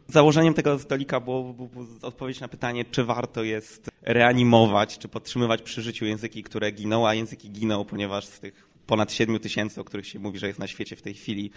Założeniem 0.08 0.54
tego 0.54 0.80
stolika 0.80 1.20
było, 1.20 1.54
było, 1.54 1.70
było 1.70 1.86
odpowiedź 2.02 2.40
na 2.40 2.48
pytanie, 2.48 2.86
czy 2.86 3.04
warto 3.04 3.44
jest 3.44 3.90
reanimować, 4.02 4.98
czy 4.98 5.08
podtrzymywać 5.08 5.62
przy 5.62 5.82
życiu 5.82 6.06
języki, 6.06 6.44
które 6.44 6.72
giną, 6.72 7.08
a 7.08 7.14
języki 7.14 7.52
giną, 7.52 7.86
ponieważ 7.86 8.26
z 8.26 8.40
tych 8.40 8.75
ponad 8.88 9.12
7 9.12 9.40
tysięcy, 9.40 9.82
o 9.82 9.84
których 9.84 10.08
się 10.08 10.20
mówi, 10.20 10.40
że 10.40 10.48
jest 10.48 10.60
na 10.60 10.68
świecie 10.68 10.96
w 10.96 11.02
tej 11.02 11.14
chwili, 11.14 11.52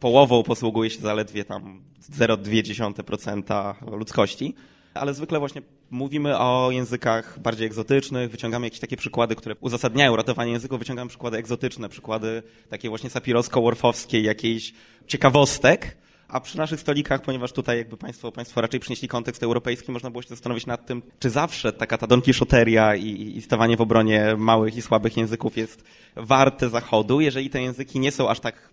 połową 0.00 0.42
posługuje 0.42 0.90
się 0.90 1.00
zaledwie 1.00 1.44
tam 1.44 1.82
0,2% 2.18 3.74
ludzkości. 3.98 4.54
Ale 4.94 5.14
zwykle 5.14 5.38
właśnie 5.38 5.62
mówimy 5.90 6.38
o 6.38 6.70
językach 6.70 7.38
bardziej 7.38 7.66
egzotycznych, 7.66 8.30
wyciągamy 8.30 8.66
jakieś 8.66 8.80
takie 8.80 8.96
przykłady, 8.96 9.36
które 9.36 9.54
uzasadniają 9.60 10.16
ratowanie 10.16 10.52
języków, 10.52 10.78
wyciągamy 10.78 11.08
przykłady 11.08 11.36
egzotyczne, 11.36 11.88
przykłady 11.88 12.42
takie 12.68 12.88
właśnie 12.88 13.10
sapirowsko-worfowskie, 13.10 14.22
jakiejś 14.22 14.72
ciekawostek, 15.06 15.96
a 16.32 16.40
przy 16.40 16.58
naszych 16.58 16.80
stolikach, 16.80 17.22
ponieważ 17.22 17.52
tutaj 17.52 17.78
jakby 17.78 17.96
państwo, 17.96 18.32
państwo 18.32 18.60
raczej 18.60 18.80
przynieśli 18.80 19.08
kontekst 19.08 19.42
europejski, 19.42 19.92
można 19.92 20.10
było 20.10 20.22
się 20.22 20.28
zastanowić 20.28 20.66
nad 20.66 20.86
tym, 20.86 21.02
czy 21.18 21.30
zawsze 21.30 21.72
taka 21.72 21.98
ta 21.98 22.06
donkiszoteria 22.06 22.96
i, 22.96 23.36
i 23.36 23.42
stawanie 23.42 23.76
w 23.76 23.80
obronie 23.80 24.34
małych 24.38 24.76
i 24.76 24.82
słabych 24.82 25.16
języków 25.16 25.56
jest 25.56 25.84
warte 26.16 26.68
zachodu, 26.68 27.20
jeżeli 27.20 27.50
te 27.50 27.62
języki 27.62 28.00
nie 28.00 28.12
są 28.12 28.28
aż 28.28 28.40
tak 28.40 28.70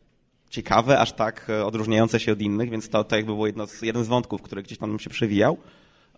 ciekawe, 0.50 1.00
aż 1.00 1.12
tak 1.12 1.50
e, 1.50 1.66
odróżniające 1.66 2.20
się 2.20 2.32
od 2.32 2.42
innych, 2.42 2.70
więc 2.70 2.90
to, 2.90 3.04
to 3.04 3.16
jakby 3.16 3.32
było 3.32 3.48
jedno 3.48 3.68
z, 3.68 3.82
jeden 3.82 4.04
z 4.04 4.08
wątków, 4.08 4.42
który 4.42 4.64
gdzieś 4.64 4.78
tam 4.78 5.00
się 5.00 5.10
przewijał. 5.10 5.58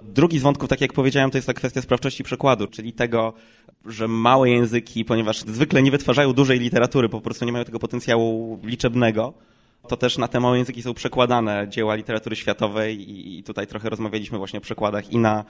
Drugi 0.04 0.40
z 0.40 0.42
wątków, 0.42 0.70
tak 0.70 0.82
jak 0.82 0.94
powiedziałem, 0.94 1.32
to 1.32 1.38
jest 1.38 1.48
ta 1.48 1.54
kwestia 1.54 1.82
sprawczości 1.82 2.24
przekładu, 2.24 2.68
czyli 2.68 2.94
tego, 2.94 3.34
że 3.86 4.08
małe 4.08 4.50
języki, 4.50 5.06
ponieważ 5.06 5.40
zwykle 5.40 5.82
nie 5.82 5.92
wytwarzają 5.92 6.34
dużej 6.34 6.60
literatury, 6.60 7.10
po 7.10 7.22
prostu 7.22 7.46
nie 7.46 7.52
mają 7.52 7.66
tego 7.66 7.80
potencjału 7.80 8.60
liczebnego, 8.64 9.34
to 9.88 9.98
też 9.98 10.18
na 10.18 10.28
te 10.28 10.40
małe 10.40 10.58
języki 10.58 10.82
są 10.82 10.94
przekładane. 10.94 11.68
Dzieła 11.70 11.96
literatury 11.96 12.36
światowej 12.36 13.12
i 13.38 13.44
tutaj 13.44 13.68
trochę 13.68 13.90
rozmawialiśmy 13.90 14.38
właśnie 14.38 14.60
o 14.60 14.62
przekładach 14.62 15.12
i 15.12 15.18
na 15.18 15.46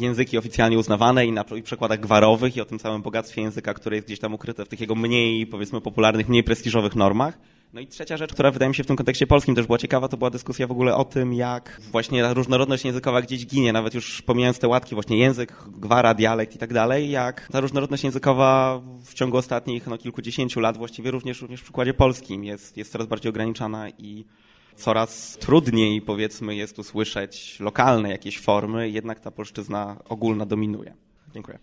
języki 0.00 0.38
oficjalnie 0.38 0.78
uznawane 0.78 1.26
i 1.26 1.32
na 1.32 1.44
przekładach 1.44 2.00
gwarowych 2.00 2.56
i 2.56 2.60
o 2.60 2.64
tym 2.64 2.78
całym 2.78 3.02
bogactwie 3.02 3.42
języka, 3.42 3.74
które 3.74 3.96
jest 3.96 4.08
gdzieś 4.08 4.18
tam 4.18 4.34
ukryte 4.34 4.64
w 4.64 4.68
tych 4.68 4.80
jego 4.80 4.94
mniej, 4.94 5.46
powiedzmy, 5.46 5.80
popularnych, 5.80 6.28
mniej 6.28 6.44
prestiżowych 6.44 6.96
normach. 6.96 7.38
No 7.74 7.80
i 7.80 7.86
trzecia 7.86 8.16
rzecz, 8.16 8.32
która 8.32 8.50
wydaje 8.50 8.68
mi 8.68 8.74
się 8.74 8.84
w 8.84 8.86
tym 8.86 8.96
kontekście 8.96 9.26
polskim 9.26 9.54
też 9.54 9.66
była 9.66 9.78
ciekawa, 9.78 10.08
to 10.08 10.16
była 10.16 10.30
dyskusja 10.30 10.66
w 10.66 10.70
ogóle 10.70 10.96
o 10.96 11.04
tym, 11.04 11.34
jak 11.34 11.80
właśnie 11.92 12.34
różnorodność 12.34 12.84
językowa 12.84 13.22
gdzieś 13.22 13.46
ginie, 13.46 13.72
nawet 13.72 13.94
już 13.94 14.22
pomijając 14.22 14.58
te 14.58 14.68
łatki, 14.68 14.94
właśnie 14.94 15.18
język, 15.18 15.52
gwara, 15.68 16.14
dialekt 16.14 16.54
i 16.54 16.58
tak 16.58 16.72
dalej, 16.72 17.10
jak 17.10 17.48
ta 17.52 17.60
różnorodność 17.60 18.04
językowa 18.04 18.80
w 19.04 19.14
ciągu 19.14 19.36
ostatnich 19.36 19.86
no, 19.86 19.98
kilkudziesięciu 19.98 20.60
lat 20.60 20.76
właściwie 20.76 21.10
również, 21.10 21.40
również 21.40 21.60
w 21.60 21.62
przykładzie 21.62 21.94
polskim 21.94 22.44
jest, 22.44 22.76
jest 22.76 22.92
coraz 22.92 23.06
bardziej 23.06 23.30
ograniczana 23.30 23.88
i 23.88 24.24
coraz 24.76 25.36
trudniej, 25.36 26.02
powiedzmy, 26.02 26.54
jest 26.54 26.78
usłyszeć 26.78 27.60
lokalne 27.60 28.10
jakieś 28.10 28.40
formy, 28.40 28.90
jednak 28.90 29.20
ta 29.20 29.30
polszczyzna 29.30 29.96
ogólna 30.08 30.46
dominuje. 30.46 30.94
Dziękuję. 31.34 31.58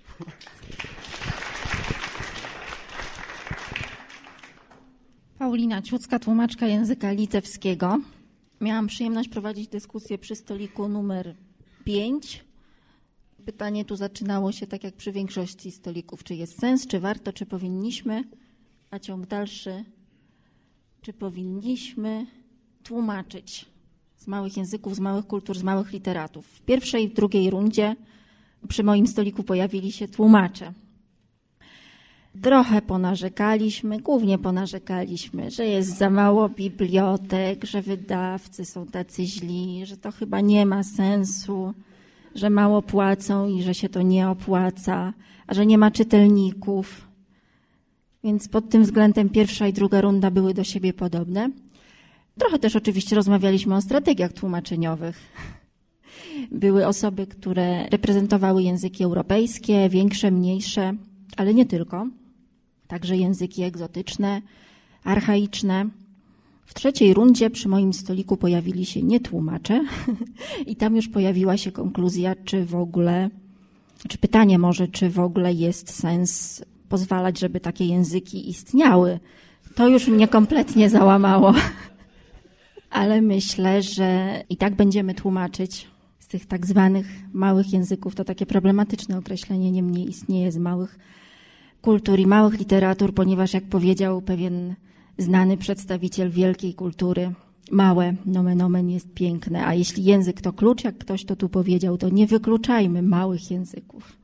Paulina 5.40 5.82
Ciucka, 5.82 6.20
tłumaczka 6.20 6.68
języka 6.68 7.12
litewskiego. 7.12 8.00
Miałam 8.62 8.88
przyjemność 8.88 9.30
prowadzić 9.30 9.68
dyskusję 9.68 10.18
przy 10.18 10.36
stoliku 10.36 10.88
numer 10.88 11.36
5. 11.84 12.46
Pytanie 13.46 13.86
tu 13.86 13.96
zaczynało 13.96 14.52
się 14.52 14.68
tak 14.68 14.84
jak 14.84 14.96
przy 14.96 15.12
większości 15.12 15.72
stolików. 15.72 16.24
Czy 16.24 16.36
jest 16.36 16.60
sens, 16.60 16.88
czy 16.88 17.00
warto, 17.00 17.34
czy 17.34 17.46
powinniśmy? 17.46 18.24
A 18.92 19.00
ciąg 19.00 19.26
dalszy, 19.26 19.86
czy 21.02 21.14
powinniśmy 21.14 22.26
tłumaczyć 22.84 23.66
z 24.18 24.28
małych 24.28 24.58
języków, 24.58 24.96
z 24.96 25.00
małych 25.00 25.28
kultur, 25.28 25.58
z 25.58 25.64
małych 25.64 25.92
literatów. 25.92 26.48
W 26.48 26.62
pierwszej 26.62 27.04
i 27.04 27.10
w 27.10 27.14
drugiej 27.14 27.50
rundzie 27.50 27.96
przy 28.68 28.84
moim 28.84 29.08
stoliku 29.08 29.44
pojawili 29.44 29.92
się 29.92 30.08
tłumacze. 30.08 30.74
Trochę 32.42 32.82
ponarzekaliśmy, 32.82 34.00
głównie 34.00 34.38
ponarzekaliśmy, 34.38 35.52
że 35.52 35.66
jest 35.66 35.98
za 35.98 36.10
mało 36.10 36.50
bibliotek, 36.50 37.66
że 37.66 37.82
wydawcy 37.82 38.66
są 38.66 38.86
tacy 38.86 39.26
źli, 39.26 39.86
że 39.86 39.98
to 39.98 40.12
chyba 40.12 40.42
nie 40.42 40.66
ma 40.66 40.84
sensu, 40.84 41.74
że 42.36 42.50
mało 42.50 42.82
płacą 42.82 43.48
i 43.48 43.64
że 43.64 43.74
się 43.74 43.90
to 43.90 44.02
nie 44.02 44.30
opłaca, 44.30 45.14
a 45.48 45.54
że 45.54 45.66
nie 45.66 45.78
ma 45.78 45.92
czytelników. 45.92 47.08
Więc 48.24 48.48
pod 48.48 48.70
tym 48.70 48.84
względem 48.84 49.30
pierwsza 49.30 49.68
i 49.68 49.74
druga 49.74 50.02
runda 50.02 50.32
były 50.32 50.54
do 50.54 50.64
siebie 50.64 50.94
podobne. 50.94 51.50
Trochę 52.40 52.60
też 52.60 52.76
oczywiście 52.76 53.16
rozmawialiśmy 53.16 53.76
o 53.76 53.82
strategiach 53.82 54.34
tłumaczeniowych. 54.34 55.20
Były 56.52 56.88
osoby, 56.88 57.28
które 57.28 57.88
reprezentowały 57.90 58.64
języki 58.64 59.04
europejskie, 59.04 59.90
większe, 59.90 60.32
mniejsze, 60.32 60.94
ale 61.38 61.54
nie 61.54 61.66
tylko. 61.66 62.08
Także 62.88 63.18
języki 63.18 63.64
egzotyczne, 63.64 64.42
archaiczne. 65.04 65.86
W 66.66 66.74
trzeciej 66.74 67.14
rundzie 67.14 67.50
przy 67.50 67.70
moim 67.70 67.94
stoliku 67.94 68.38
pojawili 68.38 68.86
się 68.86 69.02
nietłumacze 69.02 69.86
i 70.68 70.76
tam 70.76 70.96
już 70.96 71.08
pojawiła 71.08 71.58
się 71.58 71.72
konkluzja, 71.72 72.36
czy 72.46 72.66
w 72.66 72.76
ogóle, 72.76 73.30
czy 74.08 74.18
pytanie 74.18 74.60
może, 74.60 74.88
czy 74.88 75.10
w 75.10 75.20
ogóle 75.20 75.54
jest 75.54 75.94
sens 75.96 76.64
pozwalać, 76.90 77.40
żeby 77.40 77.60
takie 77.60 77.86
języki 77.86 78.50
istniały. 78.50 79.20
To 79.76 79.88
już 79.88 80.08
mnie 80.08 80.28
kompletnie 80.28 80.90
załamało. 80.90 81.54
Ale 82.92 83.22
myślę, 83.22 83.82
że 83.82 84.44
i 84.50 84.58
tak 84.58 84.76
będziemy 84.76 85.14
tłumaczyć 85.14 85.88
z 86.20 86.28
tych 86.28 86.46
tak 86.46 86.66
zwanych 86.66 87.08
małych 87.34 87.74
języków. 87.74 88.16
To 88.16 88.24
takie 88.24 88.46
problematyczne 88.46 89.18
określenie, 89.18 89.72
niemniej 89.72 90.10
istnieje 90.10 90.52
z 90.52 90.58
małych 90.58 91.00
kultur 91.82 92.20
i 92.20 92.28
małych 92.28 92.60
literatur, 92.60 93.14
ponieważ 93.14 93.54
jak 93.54 93.64
powiedział 93.64 94.22
pewien 94.22 94.76
znany 95.18 95.58
przedstawiciel 95.58 96.30
wielkiej 96.30 96.74
kultury, 96.74 97.34
małe 97.72 98.14
nomen 98.26 98.62
omen 98.62 98.90
jest 98.90 99.14
piękne, 99.14 99.66
a 99.66 99.74
jeśli 99.74 100.04
język 100.04 100.42
to 100.42 100.54
klucz, 100.54 100.84
jak 100.84 100.98
ktoś 100.98 101.26
to 101.26 101.36
tu 101.36 101.50
powiedział, 101.50 101.98
to 101.98 102.10
nie 102.10 102.28
wykluczajmy 102.28 103.02
małych 103.02 103.52
języków. 103.52 104.21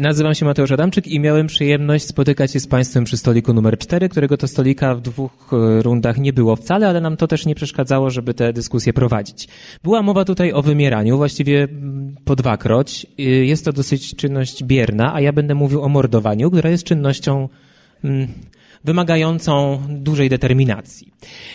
Nazywam 0.00 0.34
się 0.34 0.44
Mateusz 0.44 0.72
Adamczyk 0.72 1.06
i 1.06 1.20
miałem 1.20 1.46
przyjemność 1.46 2.06
spotykać 2.06 2.52
się 2.52 2.60
z 2.60 2.66
Państwem 2.66 3.04
przy 3.04 3.16
stoliku 3.16 3.52
numer 3.52 3.78
4, 3.78 4.08
którego 4.08 4.36
to 4.36 4.48
stolika 4.48 4.94
w 4.94 5.00
dwóch 5.00 5.50
e, 5.52 5.82
rundach 5.82 6.18
nie 6.18 6.32
było 6.32 6.56
wcale, 6.56 6.88
ale 6.88 7.00
nam 7.00 7.16
to 7.16 7.26
też 7.26 7.46
nie 7.46 7.54
przeszkadzało, 7.54 8.10
żeby 8.10 8.34
te 8.34 8.52
dyskusje 8.52 8.92
prowadzić. 8.92 9.48
Była 9.82 10.02
mowa 10.02 10.24
tutaj 10.24 10.52
o 10.52 10.62
wymieraniu, 10.62 11.16
właściwie 11.16 11.62
mm, 11.62 12.14
po 12.24 12.36
dwakroć. 12.36 13.06
Y, 13.20 13.22
jest 13.22 13.64
to 13.64 13.72
dosyć 13.72 14.16
czynność 14.16 14.64
bierna, 14.64 15.14
a 15.14 15.20
ja 15.20 15.32
będę 15.32 15.54
mówił 15.54 15.82
o 15.82 15.88
mordowaniu, 15.88 16.50
która 16.50 16.70
jest 16.70 16.84
czynnością 16.84 17.48
mm, 18.04 18.28
wymagającą 18.84 19.82
dużej 19.88 20.28
determinacji. 20.28 21.12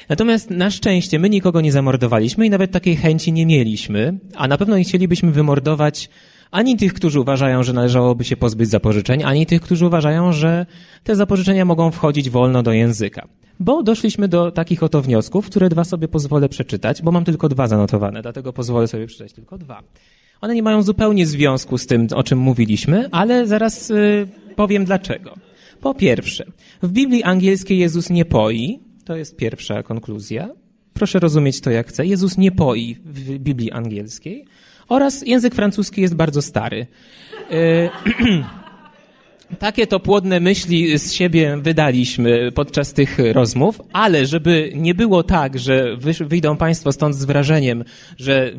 Natomiast 0.10 0.50
na 0.50 0.72
szczęście 0.72 1.20
my 1.20 1.30
nikogo 1.30 1.62
nie 1.62 1.72
zamordowaliśmy 1.72 2.46
i 2.46 2.50
nawet 2.50 2.72
takiej 2.72 2.96
chęci 2.96 3.32
nie 3.32 3.46
mieliśmy, 3.46 4.20
a 4.36 4.48
na 4.48 4.58
pewno 4.58 4.78
nie 4.78 4.84
chcielibyśmy 4.84 5.32
wymordować 5.32 6.10
ani 6.52 6.78
tych, 6.78 6.94
którzy 6.94 7.20
uważają, 7.20 7.64
że 7.64 7.74
należałoby 7.74 8.24
się 8.24 8.38
pozbyć 8.38 8.70
zapożyczeń, 8.70 9.24
ani 9.24 9.46
tych, 9.46 9.62
którzy 9.62 9.86
uważają, 9.86 10.32
że 10.32 10.66
te 11.04 11.16
zapożyczenia 11.16 11.66
mogą 11.66 11.92
wchodzić 11.92 12.30
wolno 12.30 12.64
do 12.64 12.72
języka. 12.72 13.28
Bo 13.60 13.84
doszliśmy 13.84 14.28
do 14.28 14.52
takich 14.52 14.84
oto 14.84 15.02
wniosków, 15.02 15.46
które 15.46 15.70
dwa 15.70 15.84
sobie 15.84 16.08
pozwolę 16.08 16.50
przeczytać, 16.50 17.02
bo 17.02 17.12
mam 17.12 17.26
tylko 17.26 17.50
dwa 17.50 17.68
zanotowane, 17.68 18.22
dlatego 18.22 18.54
pozwolę 18.54 18.88
sobie 18.88 19.08
przeczytać 19.08 19.34
tylko 19.34 19.58
dwa. 19.58 19.84
One 20.42 20.56
nie 20.56 20.64
mają 20.64 20.82
zupełnie 20.82 21.26
związku 21.26 21.78
z 21.78 21.88
tym, 21.88 22.08
o 22.16 22.24
czym 22.24 22.40
mówiliśmy, 22.40 23.10
ale 23.12 23.48
zaraz 23.48 23.90
y, 23.92 24.28
powiem 24.56 24.86
dlaczego. 24.86 25.36
Po 25.82 25.94
pierwsze, 25.94 26.46
w 26.84 26.92
Biblii 26.92 27.24
angielskiej 27.24 27.80
Jezus 27.80 28.10
nie 28.10 28.26
poi, 28.26 28.80
to 29.06 29.16
jest 29.16 29.36
pierwsza 29.36 29.84
konkluzja. 29.84 30.50
Proszę 30.94 31.20
rozumieć 31.20 31.62
to 31.62 31.72
jak 31.72 31.88
chcę. 31.88 32.06
Jezus 32.06 32.38
nie 32.38 32.52
poi 32.52 32.96
w 33.06 33.40
Biblii 33.40 33.72
angielskiej. 33.72 34.46
Oraz 34.90 35.22
język 35.28 35.56
francuski 35.56 36.02
jest 36.02 36.16
bardzo 36.16 36.42
stary. 36.42 36.88
E, 37.52 37.90
takie 39.60 39.88
to 39.88 40.00
płodne 40.00 40.40
myśli 40.40 41.00
z 41.00 41.14
siebie 41.14 41.58
wydaliśmy 41.62 42.52
podczas 42.52 42.94
tych 42.94 43.18
rozmów, 43.34 43.82
ale 43.94 44.26
żeby 44.26 44.72
nie 44.76 44.96
było 44.96 45.24
tak, 45.24 45.60
że 45.60 45.98
wyjdą 46.26 46.58
Państwo 46.58 46.92
stąd 46.92 47.16
z 47.16 47.26
wrażeniem, 47.26 47.84
że 48.18 48.52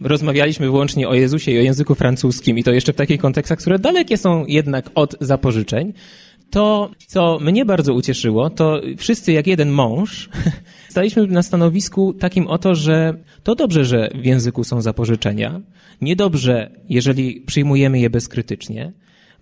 rozmawialiśmy 0.00 0.66
wyłącznie 0.66 1.08
o 1.08 1.14
Jezusie 1.14 1.52
i 1.52 1.58
o 1.58 1.62
języku 1.62 1.94
francuskim 1.94 2.58
i 2.58 2.64
to 2.64 2.72
jeszcze 2.72 2.92
w 2.92 2.96
takich 2.96 3.20
kontekstach, 3.20 3.58
które 3.58 3.78
dalekie 3.78 4.16
są 4.16 4.46
jednak 4.46 4.90
od 4.94 5.16
zapożyczeń, 5.20 5.92
to, 6.50 6.90
co 7.06 7.38
mnie 7.40 7.64
bardzo 7.64 7.94
ucieszyło, 7.94 8.50
to 8.50 8.80
wszyscy 8.96 9.32
jak 9.32 9.46
jeden 9.46 9.70
mąż 9.70 10.28
staliśmy 10.90 11.26
na 11.26 11.42
stanowisku 11.42 12.12
takim 12.12 12.46
oto, 12.46 12.74
że 12.74 13.14
to 13.42 13.54
dobrze, 13.54 13.84
że 13.84 14.10
w 14.14 14.24
języku 14.24 14.64
są 14.64 14.80
zapożyczenia, 14.80 15.60
niedobrze, 16.00 16.70
jeżeli 16.88 17.40
przyjmujemy 17.40 17.98
je 17.98 18.10
bezkrytycznie, 18.10 18.92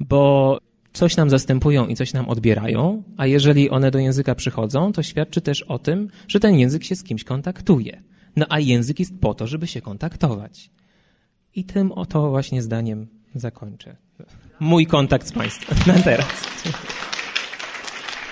bo 0.00 0.58
coś 0.92 1.16
nam 1.16 1.30
zastępują 1.30 1.86
i 1.86 1.94
coś 1.94 2.12
nam 2.12 2.28
odbierają, 2.28 3.02
a 3.16 3.26
jeżeli 3.26 3.70
one 3.70 3.90
do 3.90 3.98
języka 3.98 4.34
przychodzą, 4.34 4.92
to 4.92 5.02
świadczy 5.02 5.40
też 5.40 5.62
o 5.62 5.78
tym, 5.78 6.08
że 6.28 6.40
ten 6.40 6.58
język 6.58 6.84
się 6.84 6.96
z 6.96 7.02
kimś 7.02 7.24
kontaktuje. 7.24 8.02
No 8.36 8.46
a 8.48 8.60
język 8.60 9.00
jest 9.00 9.20
po 9.20 9.34
to, 9.34 9.46
żeby 9.46 9.66
się 9.66 9.80
kontaktować. 9.80 10.70
I 11.54 11.64
tym 11.64 11.92
oto 11.92 12.30
właśnie 12.30 12.62
zdaniem 12.62 13.06
zakończę. 13.34 13.96
Mój 14.60 14.86
kontakt 14.86 15.26
z 15.26 15.32
Państwem 15.32 15.78
na 15.96 16.02
teraz. 16.02 16.51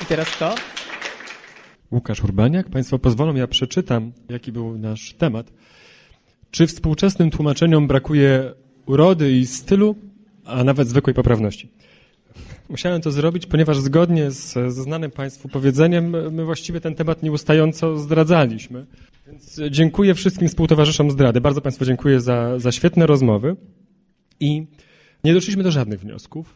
I 0.03 0.07
teraz 0.07 0.31
kto? 0.31 0.55
Łukasz 1.93 2.25
Urbaniak. 2.25 2.69
Państwo 2.69 2.99
pozwolą, 2.99 3.35
ja 3.35 3.47
przeczytam, 3.47 4.13
jaki 4.29 4.53
był 4.53 4.79
nasz 4.79 5.15
temat. 5.15 5.53
Czy 6.51 6.67
współczesnym 6.67 7.31
tłumaczeniom 7.31 7.87
brakuje 7.87 8.53
urody 8.87 9.33
i 9.33 9.47
stylu, 9.47 9.97
a 10.45 10.65
nawet 10.65 10.89
zwykłej 10.89 11.15
poprawności? 11.15 11.73
Musiałem 12.69 13.01
to 13.01 13.11
zrobić, 13.11 13.47
ponieważ 13.47 13.79
zgodnie 13.79 14.31
z, 14.31 14.53
ze 14.53 14.83
znanym 14.83 15.11
Państwu 15.11 15.49
powiedzeniem, 15.49 16.35
my 16.35 16.45
właściwie 16.45 16.81
ten 16.81 16.95
temat 16.95 17.23
nieustająco 17.23 17.99
zdradzaliśmy. 17.99 18.87
Więc 19.27 19.61
dziękuję 19.71 20.15
wszystkim 20.15 20.49
współtowarzyszom 20.49 21.11
zdrady. 21.11 21.41
Bardzo 21.41 21.61
Państwu 21.61 21.85
dziękuję 21.85 22.21
za, 22.21 22.59
za 22.59 22.73
świetne 22.73 23.07
rozmowy. 23.07 23.57
I 24.41 24.67
nie 25.25 25.35
doszliśmy 25.35 25.63
do 25.63 25.71
żadnych 25.71 26.01
wniosków. 26.01 26.55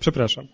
Przepraszam. 0.00 0.46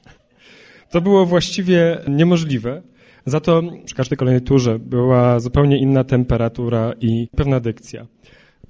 To 0.91 1.01
było 1.01 1.27
właściwie 1.27 1.99
niemożliwe. 2.09 2.83
Za 3.27 3.41
to 3.41 3.63
przy 3.85 3.95
każdej 3.95 4.19
kolejnej 4.19 4.43
turze 4.43 4.79
była 4.79 5.41
zupełnie 5.41 5.79
inna 5.79 6.05
temperatura 6.05 6.93
i 7.01 7.29
pewna 7.37 7.61
dykcja. 7.61 8.07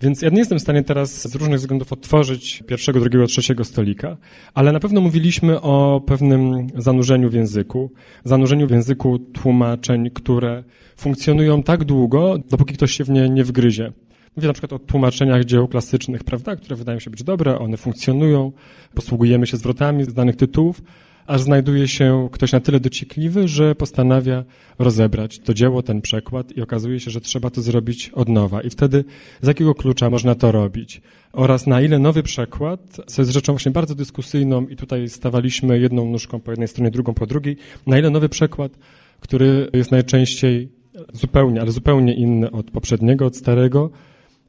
Więc 0.01 0.23
ja 0.23 0.31
nie 0.31 0.39
jestem 0.39 0.59
w 0.59 0.63
stanie 0.63 0.83
teraz 0.83 1.29
z 1.31 1.35
różnych 1.35 1.59
względów 1.59 1.93
otworzyć 1.93 2.63
pierwszego, 2.67 3.01
drugiego, 3.01 3.27
trzeciego 3.27 3.65
stolika, 3.65 4.17
ale 4.55 4.73
na 4.73 4.81
pewno 4.81 5.01
mówiliśmy 5.01 5.61
o 5.61 6.03
pewnym 6.07 6.67
zanurzeniu 6.77 7.31
w 7.31 7.35
języku, 7.35 7.91
zanurzeniu 8.25 8.67
w 8.67 8.71
języku 8.71 9.19
tłumaczeń, 9.19 10.11
które 10.11 10.65
funkcjonują 10.97 11.63
tak 11.63 11.85
długo, 11.85 12.39
dopóki 12.51 12.75
ktoś 12.75 12.93
się 12.93 13.05
w 13.05 13.11
nie 13.11 13.29
nie 13.29 13.45
wgryzie. 13.45 13.93
Mówię 14.37 14.49
na 14.49 14.53
przykład 14.53 14.73
o 14.73 14.79
tłumaczeniach 14.79 15.44
dzieł 15.44 15.68
klasycznych, 15.68 16.25
prawda, 16.25 16.57
które 16.57 16.77
wydają 16.77 16.99
się 16.99 17.11
być 17.11 17.23
dobre, 17.23 17.59
one 17.59 17.77
funkcjonują, 17.77 18.53
posługujemy 18.94 19.47
się 19.47 19.57
zwrotami 19.57 20.05
z 20.05 20.14
danych 20.14 20.37
tytułów, 20.37 20.83
aż 21.27 21.42
znajduje 21.42 21.88
się 21.88 22.29
ktoś 22.33 22.53
na 22.53 22.61
tyle 22.61 22.81
dociekliwy, 22.81 23.49
że 23.49 23.75
postanawia 23.75 24.44
rozebrać 24.79 25.38
to 25.38 25.55
dzieło, 25.55 25.83
ten 25.83 26.01
przekład 26.01 26.53
i 26.57 26.62
okazuje 26.62 27.01
się, 27.01 27.11
że 27.11 27.20
trzeba 27.20 27.51
to 27.51 27.62
zrobić 27.62 28.11
od 28.14 28.29
nowa. 28.29 28.61
I 28.61 28.70
wtedy 28.70 29.05
z 29.42 29.47
jakiego 29.47 29.75
klucza 29.75 30.11
można 30.11 30.35
to 30.35 30.53
robić? 30.53 31.01
Oraz 31.33 31.66
na 31.66 31.81
ile 31.81 31.99
nowy 31.99 32.23
przekład, 32.23 32.97
co 33.07 33.23
jest 33.23 33.33
rzeczą 33.33 33.53
właśnie 33.53 33.73
bardzo 33.73 33.94
dyskusyjną 33.94 34.66
i 34.66 34.77
tutaj 34.77 35.09
stawaliśmy 35.09 35.79
jedną 35.79 36.11
nóżką 36.11 36.40
po 36.40 36.53
jednej 36.53 36.68
stronie, 36.68 36.90
drugą 36.90 37.14
po 37.14 37.27
drugiej, 37.27 37.57
na 37.87 37.99
ile 37.99 38.11
nowy 38.11 38.29
przekład, 38.29 38.79
który 39.20 39.70
jest 39.73 39.90
najczęściej 39.90 40.68
zupełnie, 41.12 41.61
ale 41.61 41.73
zupełnie 41.73 42.14
inny 42.14 42.51
od 42.51 42.70
poprzedniego, 42.70 43.27
od 43.27 43.37
starego, 43.37 43.90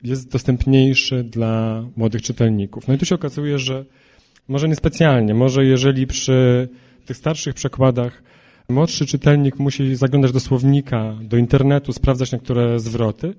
jest 0.05 0.31
dostępniejszy 0.31 1.23
dla 1.23 1.83
młodych 1.95 2.21
czytelników. 2.21 2.87
No 2.87 2.93
i 2.93 2.97
tu 2.97 3.05
się 3.05 3.15
okazuje, 3.15 3.59
że 3.59 3.85
może 4.47 4.69
niespecjalnie, 4.69 5.33
może 5.33 5.65
jeżeli 5.65 6.07
przy 6.07 6.69
tych 7.05 7.17
starszych 7.17 7.53
przekładach 7.53 8.23
młodszy 8.69 9.05
czytelnik 9.05 9.59
musi 9.59 9.95
zaglądać 9.95 10.31
do 10.31 10.39
słownika, 10.39 11.15
do 11.21 11.37
internetu, 11.37 11.93
sprawdzać 11.93 12.31
niektóre 12.31 12.79
zwroty, 12.79 13.33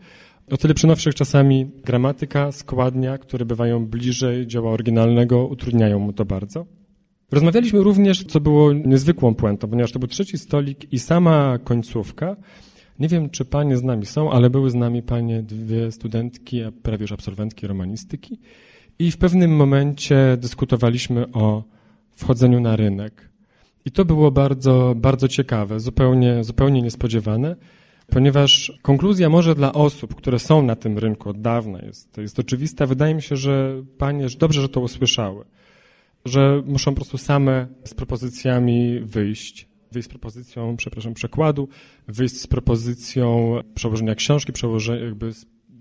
o 0.51 0.57
tyle 0.57 0.75
przy 0.75 0.87
nowszych 0.87 1.15
czasami 1.15 1.71
gramatyka, 1.85 2.53
składnia, 2.53 3.19
które 3.19 3.45
bywają 3.45 3.87
bliżej 3.87 4.47
dzieła 4.47 4.71
oryginalnego, 4.71 5.47
utrudniają 5.47 5.99
mu 5.99 6.13
to 6.13 6.25
bardzo. 6.25 6.67
Rozmawialiśmy 7.31 7.83
również, 7.83 8.25
co 8.25 8.41
było 8.41 8.73
niezwykłą 8.73 9.35
puentą, 9.35 9.69
ponieważ 9.69 9.93
to 9.93 9.99
był 9.99 10.09
trzeci 10.09 10.39
stolik 10.39 10.93
i 10.93 10.99
sama 10.99 11.59
końcówka. 11.65 12.37
Nie 12.99 13.09
wiem, 13.09 13.31
czy 13.31 13.45
panie 13.45 13.77
z 13.77 13.83
nami 13.83 14.07
są, 14.07 14.31
ale 14.31 14.51
były 14.51 14.71
z 14.71 14.75
nami 14.75 15.03
panie 15.03 15.43
dwie 15.43 15.93
studentki, 15.93 16.63
a 16.63 16.73
prawie 16.73 17.03
już 17.03 17.13
absolwentki 17.13 17.67
romanistyki. 17.67 18.39
I 18.99 19.11
w 19.11 19.19
pewnym 19.19 19.57
momencie 19.57 20.37
dyskutowaliśmy 20.37 21.33
o 21.33 21.65
wchodzeniu 22.13 22.61
na 22.61 22.77
rynek. 22.77 23.29
I 23.85 23.91
to 23.91 24.05
było 24.05 24.31
bardzo, 24.31 24.95
bardzo 24.97 25.29
ciekawe, 25.29 25.81
zupełnie, 25.81 26.45
zupełnie 26.45 26.83
niespodziewane, 26.83 27.57
ponieważ 28.07 28.73
konkluzja 28.83 29.29
może 29.29 29.55
dla 29.55 29.73
osób, 29.73 30.15
które 30.15 30.39
są 30.39 30.63
na 30.63 30.77
tym 30.77 30.99
rynku 30.99 31.29
od 31.29 31.41
dawna 31.41 31.79
jest, 31.83 32.19
jest 32.19 32.39
oczywista. 32.39 32.87
Wydaje 32.87 33.15
mi 33.15 33.23
się, 33.23 33.37
że 33.37 33.83
panie 33.99 34.29
że 34.29 34.39
dobrze, 34.39 34.63
że 34.63 34.69
to 34.69 34.81
usłyszały, 34.81 35.45
że 36.25 36.63
muszą 36.67 36.91
po 36.91 36.97
prostu 36.97 37.19
same 37.19 37.67
z 37.85 37.95
propozycjami 37.95 39.01
wyjść. 39.01 39.69
Wyjść 39.93 40.09
z 40.09 40.11
propozycją, 40.11 40.77
przepraszam, 40.77 41.15
przekładu, 41.15 41.69
wyjść 42.09 42.41
z 42.41 42.47
propozycją 42.47 43.57
przełożenia 43.75 44.15
książki, 44.15 44.53
przełożenia 44.53 45.05
jakby 45.05 45.33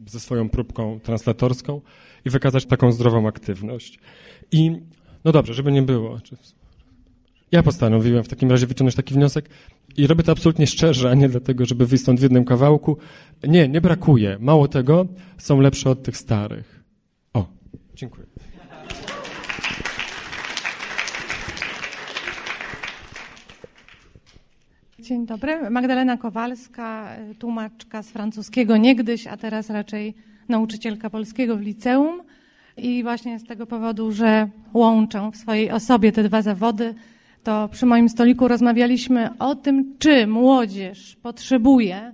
ze 0.08 0.20
swoją 0.20 0.50
próbką 0.50 1.00
translatorską 1.00 1.82
i 2.26 2.30
wykazać 2.30 2.66
taką 2.66 2.92
zdrową 2.92 3.28
aktywność. 3.28 4.00
I 4.52 4.72
no 5.24 5.32
dobrze, 5.32 5.54
żeby 5.54 5.72
nie 5.72 5.82
było. 5.82 6.20
Ja 7.52 7.64
postanowiłem 7.64 8.24
w 8.24 8.28
takim 8.28 8.52
razie 8.52 8.68
wyciągnąć 8.68 8.96
taki 8.96 9.14
wniosek 9.14 9.50
i 9.98 10.08
robię 10.08 10.24
to 10.24 10.32
absolutnie 10.32 10.68
szczerze, 10.68 11.10
a 11.10 11.14
nie 11.14 11.30
dlatego, 11.30 11.66
żeby 11.66 11.86
wyjść 11.86 12.04
stąd 12.04 12.20
w 12.20 12.24
jednym 12.24 12.46
kawałku. 12.46 12.98
Nie, 13.44 13.68
nie 13.68 13.82
brakuje. 13.82 14.38
Mało 14.40 14.68
tego, 14.68 15.06
są 15.38 15.60
lepsze 15.60 15.90
od 15.90 16.04
tych 16.04 16.18
starych. 16.18 16.84
O, 17.34 17.46
dziękuję. 17.96 18.28
Dzień 25.06 25.26
dobry. 25.26 25.70
Magdalena 25.70 26.18
Kowalska, 26.18 27.10
tłumaczka 27.40 28.04
z 28.04 28.10
francuskiego 28.10 28.78
niegdyś, 28.78 29.28
a 29.28 29.38
teraz 29.38 29.70
raczej 29.70 30.14
nauczycielka 30.50 31.10
polskiego 31.10 31.58
w 31.58 31.62
liceum. 31.62 32.22
I 32.78 33.04
właśnie 33.04 33.40
z 33.40 33.44
tego 33.44 33.66
powodu, 33.66 34.12
że 34.12 34.50
łączę 34.74 35.32
w 35.34 35.38
swojej 35.38 35.72
osobie 35.72 36.12
te 36.12 36.24
dwa 36.24 36.42
zawody, 36.42 36.96
to 37.44 37.70
przy 37.72 37.86
moim 37.86 38.10
stoliku 38.10 38.48
rozmawialiśmy 38.48 39.38
o 39.40 39.56
tym, 39.56 39.96
czy 40.00 40.28
młodzież 40.28 41.16
potrzebuje 41.16 42.14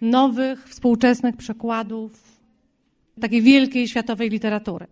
nowych, 0.00 0.68
współczesnych 0.68 1.36
przekładów 1.36 2.40
takiej 3.20 3.42
wielkiej 3.42 3.88
światowej 3.88 4.30
literatury. 4.30 4.86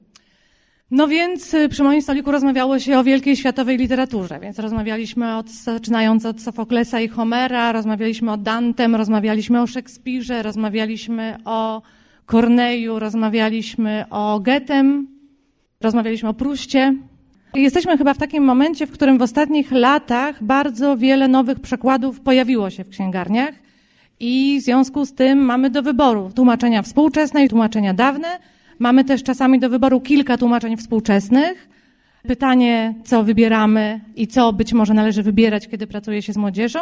No 0.90 1.08
więc 1.08 1.54
y, 1.54 1.68
przy 1.68 1.82
moim 1.82 2.02
stoliku 2.02 2.32
rozmawiało 2.32 2.78
się 2.78 2.98
o 2.98 3.04
wielkiej 3.04 3.36
światowej 3.36 3.78
literaturze, 3.78 4.40
więc 4.40 4.58
rozmawialiśmy 4.58 5.36
od, 5.36 5.50
zaczynając 5.50 6.26
od 6.26 6.40
Sofoklesa 6.40 7.00
i 7.00 7.08
Homera, 7.08 7.72
rozmawialiśmy 7.72 8.32
o 8.32 8.36
Dantem, 8.36 8.96
rozmawialiśmy 8.96 9.62
o 9.62 9.66
Szekspirze, 9.66 10.42
rozmawialiśmy 10.42 11.36
o 11.44 11.82
Korneju, 12.26 12.98
rozmawialiśmy 12.98 14.04
o 14.10 14.40
Goethem, 14.40 15.08
rozmawialiśmy 15.80 16.28
o 16.28 16.34
Pruście. 16.34 16.94
Jesteśmy 17.54 17.98
chyba 17.98 18.14
w 18.14 18.18
takim 18.18 18.44
momencie, 18.44 18.86
w 18.86 18.90
którym 18.92 19.18
w 19.18 19.22
ostatnich 19.22 19.72
latach 19.72 20.44
bardzo 20.44 20.96
wiele 20.96 21.28
nowych 21.28 21.60
przekładów 21.60 22.20
pojawiło 22.20 22.70
się 22.70 22.84
w 22.84 22.88
księgarniach 22.88 23.54
i 24.20 24.58
w 24.60 24.64
związku 24.64 25.06
z 25.06 25.14
tym 25.14 25.38
mamy 25.38 25.70
do 25.70 25.82
wyboru 25.82 26.30
tłumaczenia 26.34 26.82
współczesne 26.82 27.44
i 27.44 27.48
tłumaczenia 27.48 27.94
dawne. 27.94 28.28
Mamy 28.80 29.04
też 29.04 29.22
czasami 29.22 29.58
do 29.58 29.70
wyboru 29.70 30.00
kilka 30.00 30.36
tłumaczeń 30.36 30.76
współczesnych. 30.76 31.68
Pytanie, 32.28 32.94
co 33.04 33.24
wybieramy 33.24 34.00
i 34.16 34.26
co 34.26 34.52
być 34.52 34.72
może 34.72 34.94
należy 34.94 35.22
wybierać, 35.22 35.68
kiedy 35.68 35.86
pracuje 35.86 36.22
się 36.22 36.32
z 36.32 36.36
młodzieżą. 36.36 36.78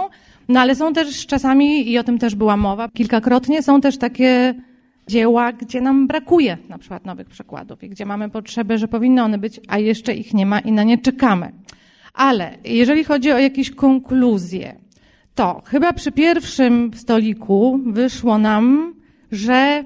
No 0.49 0.61
ale 0.61 0.75
są 0.75 0.93
też 0.93 1.27
czasami, 1.27 1.91
i 1.91 1.99
o 1.99 2.05
tym 2.05 2.19
też 2.19 2.35
była 2.35 2.57
mowa 2.57 2.89
kilkakrotnie, 2.89 3.63
są 3.63 3.81
też 3.81 3.99
takie 3.99 4.55
dzieła, 5.09 5.53
gdzie 5.53 5.81
nam 5.81 6.07
brakuje 6.07 6.59
na 6.69 6.79
przykład 6.79 7.07
nowych 7.07 7.29
przekładów 7.29 7.85
i 7.85 7.89
gdzie 7.89 8.07
mamy 8.07 8.31
potrzebę, 8.31 8.79
że 8.79 8.89
powinny 8.89 9.23
one 9.23 9.39
być, 9.39 9.61
a 9.69 9.79
jeszcze 9.79 10.15
ich 10.15 10.35
nie 10.35 10.47
ma 10.47 10.61
i 10.61 10.73
na 10.73 10.83
nie 10.83 10.99
czekamy. 10.99 11.53
Ale 12.15 12.51
jeżeli 12.65 13.05
chodzi 13.05 13.33
o 13.33 13.39
jakieś 13.39 13.71
konkluzje, 13.71 14.75
to 15.35 15.63
chyba 15.65 15.93
przy 15.93 16.13
pierwszym 16.13 16.91
stoliku 16.95 17.81
wyszło 17.87 18.39
nam, 18.39 18.95
że 19.33 19.85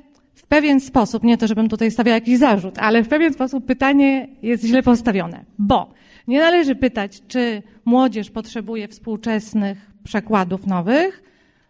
pewien 0.52 0.80
sposób, 0.80 1.22
nie 1.22 1.38
to, 1.38 1.46
żebym 1.46 1.68
tutaj 1.68 1.90
stawiał 1.90 2.14
jakiś 2.14 2.38
zarzut, 2.38 2.78
ale 2.78 3.02
w 3.02 3.08
pewien 3.08 3.32
sposób 3.32 3.66
pytanie 3.66 4.28
jest 4.42 4.64
źle 4.64 4.82
postawione, 4.82 5.44
bo 5.58 5.90
nie 6.28 6.40
należy 6.40 6.74
pytać, 6.74 7.22
czy 7.28 7.62
młodzież 7.84 8.30
potrzebuje 8.30 8.88
współczesnych 8.88 9.90
przekładów 10.04 10.66
nowych, 10.66 11.22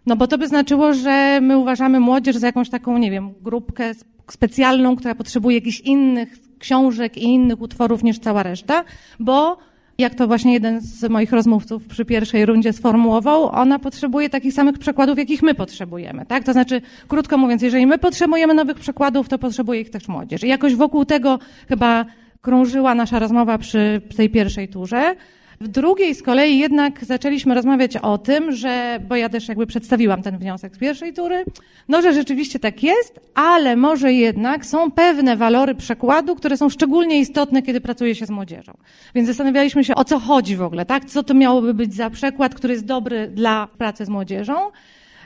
no 0.07 0.17
bo 0.17 0.27
to 0.27 0.39
by 0.39 0.49
znaczyło, 0.49 0.95
że 0.95 1.41
my 1.43 1.59
uważamy 1.59 2.01
młodzież 2.01 2.37
za 2.37 2.47
jakąś 2.47 2.71
taką, 2.71 2.99
nie 2.99 3.11
wiem, 3.11 3.35
grupkę 3.43 3.93
specjalną, 4.31 4.97
która 4.97 5.15
potrzebuje 5.15 5.57
jakichś 5.57 5.81
innych 5.81 6.39
książek 6.59 7.17
i 7.19 7.25
innych 7.25 7.61
utworów 7.61 8.03
niż 8.03 8.19
cała 8.19 8.43
reszta, 8.43 8.85
bo 9.21 9.59
jak 10.03 10.15
to 10.15 10.27
właśnie 10.27 10.53
jeden 10.53 10.81
z 10.81 11.11
moich 11.11 11.33
rozmówców 11.33 11.87
przy 11.87 12.05
pierwszej 12.05 12.47
rundzie 12.47 12.73
sformułował, 12.73 13.49
ona 13.49 13.79
potrzebuje 13.79 14.31
takich 14.31 14.55
samych 14.55 14.79
przekładów, 14.79 15.19
jakich 15.19 15.43
my 15.43 15.55
potrzebujemy, 15.55 16.27
tak? 16.27 16.45
To 16.45 16.53
znaczy, 16.53 16.81
krótko 17.09 17.39
mówiąc, 17.39 17.63
jeżeli 17.63 17.87
my 17.87 17.99
potrzebujemy 17.99 18.55
nowych 18.55 18.79
przekładów, 18.79 19.29
to 19.29 19.39
potrzebuje 19.39 19.81
ich 19.81 19.91
też 19.91 20.09
młodzież. 20.09 20.45
I 20.45 20.49
jakoś 20.49 20.75
wokół 20.75 21.05
tego 21.05 21.39
chyba 21.69 22.05
krążyła 22.41 22.95
nasza 22.95 23.19
rozmowa 23.19 23.59
przy 23.59 24.01
tej 24.17 24.31
pierwszej 24.31 24.69
turze. 24.69 25.15
W 25.63 25.69
drugiej 25.69 26.15
z 26.15 26.23
kolei 26.23 26.59
jednak 26.59 27.05
zaczęliśmy 27.05 27.55
rozmawiać 27.55 27.97
o 27.97 28.19
tym, 28.19 28.53
że, 28.53 29.01
bo 29.09 29.17
ja 29.17 29.29
też 29.29 29.49
jakby 29.49 29.67
przedstawiłam 29.67 30.23
ten 30.23 30.39
wniosek 30.39 30.77
z 30.77 30.79
pierwszej 30.79 31.13
tury, 31.13 31.45
no 31.89 32.03
że 32.03 32.13
rzeczywiście 32.13 32.59
tak 32.59 32.83
jest, 32.83 33.21
ale 33.35 33.77
może 33.77 34.13
jednak 34.13 34.67
są 34.67 34.91
pewne 34.91 35.37
walory 35.37 35.75
przekładu, 35.75 36.37
które 36.37 36.57
są 36.57 36.69
szczególnie 36.69 37.21
istotne, 37.21 37.63
kiedy 37.63 37.81
pracuje 37.81 38.15
się 38.15 38.27
z 38.27 38.31
młodzieżą. 38.31 38.73
Więc 39.15 39.29
zastanawialiśmy 39.29 39.85
się, 39.85 39.95
o 39.95 40.05
co 40.05 40.19
chodzi 40.19 40.57
w 40.57 40.63
ogóle, 40.63 40.87
tak? 40.87 41.05
Co 41.05 41.23
to 41.23 41.35
miałoby 41.35 41.75
być 41.75 41.95
za 41.95 42.11
przekład, 42.11 42.55
który 42.55 42.73
jest 42.73 42.87
dobry 42.87 43.29
dla 43.29 43.69
pracy 43.79 44.05
z 44.05 44.09
młodzieżą. 44.09 44.55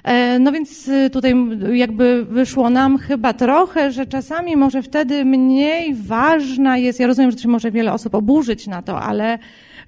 E, 0.04 0.38
no 0.38 0.52
więc 0.52 0.88
y, 0.88 1.10
tutaj 1.10 1.34
jakby 1.72 2.24
wyszło 2.24 2.70
nam 2.70 2.98
chyba 2.98 3.32
trochę, 3.32 3.92
że 3.92 4.06
czasami 4.06 4.56
może 4.56 4.82
wtedy 4.82 5.24
mniej 5.24 5.94
ważna 5.94 6.78
jest, 6.78 7.00
ja 7.00 7.06
rozumiem, 7.06 7.30
że 7.30 7.38
się 7.38 7.48
może 7.48 7.70
wiele 7.70 7.92
osób 7.92 8.14
oburzyć 8.14 8.66
na 8.66 8.82
to, 8.82 9.00
ale 9.00 9.38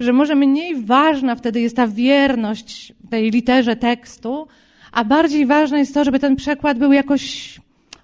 że 0.00 0.12
może 0.12 0.34
mniej 0.34 0.82
ważna 0.82 1.34
wtedy 1.34 1.60
jest 1.60 1.76
ta 1.76 1.88
wierność 1.88 2.92
tej 3.10 3.30
literze 3.30 3.76
tekstu, 3.76 4.48
a 4.92 5.04
bardziej 5.04 5.46
ważne 5.46 5.78
jest 5.78 5.94
to, 5.94 6.04
żeby 6.04 6.18
ten 6.18 6.36
przekład 6.36 6.78
był 6.78 6.92
jakoś 6.92 7.54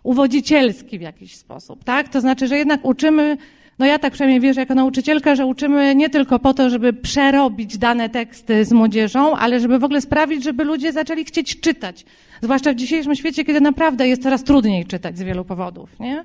uwodzicielski 0.02 0.98
w 0.98 1.02
jakiś 1.02 1.36
sposób, 1.36 1.84
tak? 1.84 2.08
To 2.08 2.20
znaczy, 2.20 2.46
że 2.46 2.58
jednak 2.58 2.84
uczymy, 2.84 3.36
no 3.78 3.86
ja 3.86 3.98
tak 3.98 4.12
przynajmniej 4.12 4.40
wierzę 4.40 4.60
jako 4.60 4.74
nauczycielka, 4.74 5.34
że 5.34 5.46
uczymy 5.46 5.94
nie 5.94 6.10
tylko 6.10 6.38
po 6.38 6.54
to, 6.54 6.70
żeby 6.70 6.92
przerobić 6.92 7.78
dane 7.78 8.08
teksty 8.08 8.64
z 8.64 8.72
młodzieżą, 8.72 9.36
ale 9.36 9.60
żeby 9.60 9.78
w 9.78 9.84
ogóle 9.84 10.00
sprawić, 10.00 10.44
żeby 10.44 10.64
ludzie 10.64 10.92
zaczęli 10.92 11.24
chcieć 11.24 11.60
czytać. 11.60 12.04
Zwłaszcza 12.42 12.72
w 12.72 12.76
dzisiejszym 12.76 13.14
świecie, 13.14 13.44
kiedy 13.44 13.60
naprawdę 13.60 14.08
jest 14.08 14.22
coraz 14.22 14.44
trudniej 14.44 14.86
czytać 14.86 15.18
z 15.18 15.22
wielu 15.22 15.44
powodów, 15.44 16.00
nie? 16.00 16.24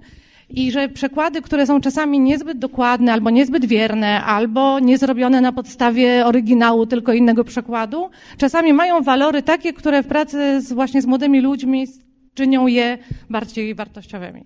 I 0.49 0.71
że 0.71 0.89
przekłady, 0.89 1.41
które 1.41 1.67
są 1.67 1.81
czasami 1.81 2.19
niezbyt 2.19 2.57
dokładne, 2.57 3.13
albo 3.13 3.29
niezbyt 3.29 3.65
wierne, 3.65 4.23
albo 4.23 4.79
nie 4.79 4.97
zrobione 4.97 5.41
na 5.41 5.51
podstawie 5.51 6.25
oryginału, 6.25 6.85
tylko 6.85 7.13
innego 7.13 7.43
przekładu, 7.43 8.09
czasami 8.37 8.73
mają 8.73 9.01
walory 9.01 9.43
takie, 9.43 9.73
które 9.73 10.03
w 10.03 10.07
pracy 10.07 10.61
z, 10.61 10.73
właśnie 10.73 11.01
z 11.01 11.05
młodymi 11.05 11.41
ludźmi 11.41 11.87
czynią 12.33 12.67
je 12.67 12.97
bardziej 13.29 13.75
wartościowymi. 13.75 14.45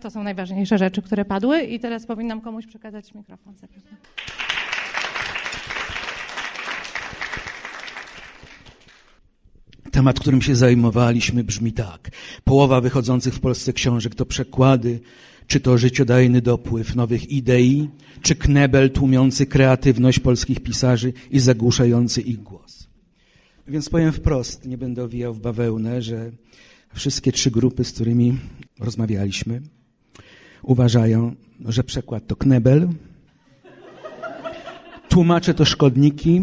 To 0.00 0.10
są 0.10 0.22
najważniejsze 0.22 0.78
rzeczy, 0.78 1.02
które 1.02 1.24
padły 1.24 1.62
i 1.62 1.80
teraz 1.80 2.06
powinnam 2.06 2.40
komuś 2.40 2.66
przekazać 2.66 3.14
mikrofon. 3.14 3.54
Zapraszam. 3.54 3.96
Temat, 9.90 10.20
którym 10.20 10.42
się 10.42 10.56
zajmowaliśmy, 10.56 11.44
brzmi 11.44 11.72
tak. 11.72 12.10
Połowa 12.44 12.80
wychodzących 12.80 13.34
w 13.34 13.40
Polsce 13.40 13.72
książek 13.72 14.14
to 14.14 14.26
przekłady, 14.26 15.00
czy 15.46 15.60
to 15.60 15.78
życiodajny 15.78 16.42
dopływ 16.42 16.96
nowych 16.96 17.30
idei, 17.30 17.88
czy 18.22 18.34
knebel 18.34 18.90
tłumiący 18.90 19.46
kreatywność 19.46 20.18
polskich 20.18 20.60
pisarzy 20.60 21.12
i 21.30 21.40
zagłuszający 21.40 22.20
ich 22.20 22.42
głos. 22.42 22.88
Więc 23.68 23.88
powiem 23.88 24.12
wprost, 24.12 24.66
nie 24.66 24.78
będę 24.78 25.04
owijał 25.04 25.34
w 25.34 25.40
bawełnę, 25.40 26.02
że 26.02 26.30
wszystkie 26.94 27.32
trzy 27.32 27.50
grupy, 27.50 27.84
z 27.84 27.92
którymi 27.92 28.38
rozmawialiśmy, 28.80 29.60
uważają, 30.62 31.34
że 31.64 31.84
przekład 31.84 32.26
to 32.26 32.36
knebel, 32.36 32.88
tłumacze 35.08 35.54
to 35.54 35.64
szkodniki, 35.64 36.42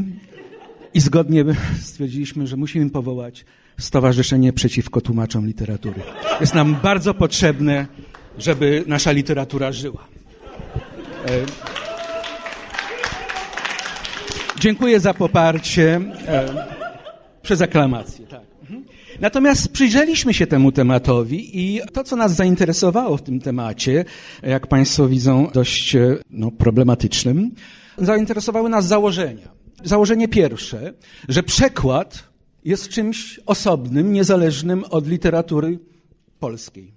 i 0.93 0.99
zgodnie 0.99 1.45
stwierdziliśmy, 1.81 2.47
że 2.47 2.57
musimy 2.57 2.89
powołać 2.89 3.45
Stowarzyszenie 3.79 4.53
Przeciwko 4.53 5.01
Tłumaczom 5.01 5.47
Literatury. 5.47 6.01
Jest 6.41 6.53
nam 6.53 6.75
bardzo 6.83 7.13
potrzebne, 7.13 7.87
żeby 8.37 8.83
nasza 8.87 9.11
literatura 9.11 9.71
żyła. 9.71 10.07
E, 11.25 11.45
Dziękuję 14.59 14.99
za 14.99 15.13
poparcie. 15.13 16.01
E, 16.27 16.79
przez 17.41 17.61
aklamację, 17.61 18.27
tak. 18.27 18.41
Mhm. 18.61 18.85
Natomiast 19.19 19.71
przyjrzeliśmy 19.71 20.33
się 20.33 20.47
temu 20.47 20.71
tematowi 20.71 21.59
i 21.59 21.81
to, 21.93 22.03
co 22.03 22.15
nas 22.15 22.35
zainteresowało 22.35 23.17
w 23.17 23.21
tym 23.21 23.39
temacie, 23.39 24.05
jak 24.43 24.67
Państwo 24.67 25.07
widzą, 25.07 25.47
dość 25.53 25.95
e, 25.95 26.17
no, 26.29 26.51
problematycznym, 26.51 27.51
zainteresowały 27.97 28.69
nas 28.69 28.85
założenia. 28.85 29.58
Założenie 29.83 30.27
pierwsze, 30.27 30.93
że 31.29 31.43
przekład 31.43 32.23
jest 32.65 32.89
czymś 32.89 33.39
osobnym, 33.45 34.13
niezależnym 34.13 34.83
od 34.83 35.07
literatury 35.07 35.79
polskiej. 36.39 36.91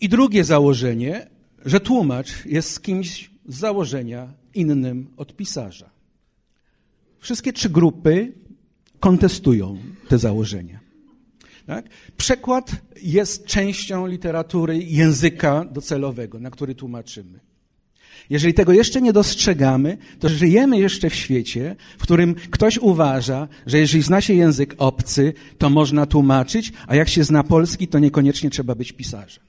I 0.00 0.08
drugie 0.08 0.44
założenie, 0.44 1.26
że 1.64 1.80
tłumacz 1.80 2.46
jest 2.46 2.82
kimś 2.82 3.30
z 3.48 3.58
założenia 3.58 4.32
innym 4.54 5.06
od 5.16 5.36
pisarza. 5.36 5.90
Wszystkie 7.18 7.52
trzy 7.52 7.70
grupy 7.70 8.32
kontestują 9.00 9.78
te 10.08 10.18
założenia. 10.18 10.80
Tak? 11.66 11.88
Przekład 12.16 12.70
jest 13.02 13.46
częścią 13.46 14.06
literatury 14.06 14.78
języka 14.78 15.64
docelowego, 15.64 16.40
na 16.40 16.50
który 16.50 16.74
tłumaczymy. 16.74 17.40
Jeżeli 18.30 18.54
tego 18.54 18.72
jeszcze 18.72 19.02
nie 19.02 19.12
dostrzegamy, 19.12 19.98
to 20.18 20.28
żyjemy 20.28 20.78
jeszcze 20.78 21.10
w 21.10 21.14
świecie, 21.14 21.76
w 21.98 22.02
którym 22.02 22.34
ktoś 22.34 22.78
uważa, 22.78 23.48
że 23.66 23.78
jeżeli 23.78 24.02
zna 24.02 24.20
się 24.20 24.34
język 24.34 24.74
obcy, 24.78 25.32
to 25.58 25.70
można 25.70 26.06
tłumaczyć, 26.06 26.72
a 26.86 26.96
jak 26.96 27.08
się 27.08 27.24
zna 27.24 27.44
polski, 27.44 27.88
to 27.88 27.98
niekoniecznie 27.98 28.50
trzeba 28.50 28.74
być 28.74 28.92
pisarzem. 28.92 29.44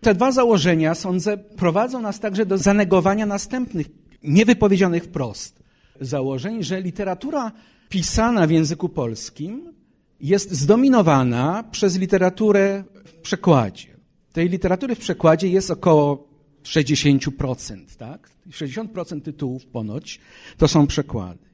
Te 0.00 0.14
dwa 0.14 0.32
założenia, 0.32 0.94
sądzę, 0.94 1.36
prowadzą 1.36 2.00
nas 2.00 2.20
także 2.20 2.46
do 2.46 2.58
zanegowania 2.58 3.26
następnych, 3.26 3.86
niewypowiedzianych 4.22 5.04
wprost 5.04 5.62
założeń, 6.00 6.62
że 6.62 6.80
literatura 6.80 7.52
pisana 7.88 8.46
w 8.46 8.50
języku 8.50 8.88
polskim 8.88 9.72
jest 10.20 10.52
zdominowana 10.52 11.64
przez 11.70 11.98
literaturę 11.98 12.84
w 13.04 13.12
przekładzie. 13.12 13.96
Tej 14.32 14.48
literatury 14.48 14.94
w 14.94 14.98
przekładzie 14.98 15.48
jest 15.48 15.70
około 15.70 16.25
60%, 16.66 17.96
tak? 17.98 18.30
60% 18.50 19.22
tytułów 19.22 19.66
ponoć 19.66 20.20
to 20.56 20.68
są 20.68 20.86
przekłady. 20.86 21.46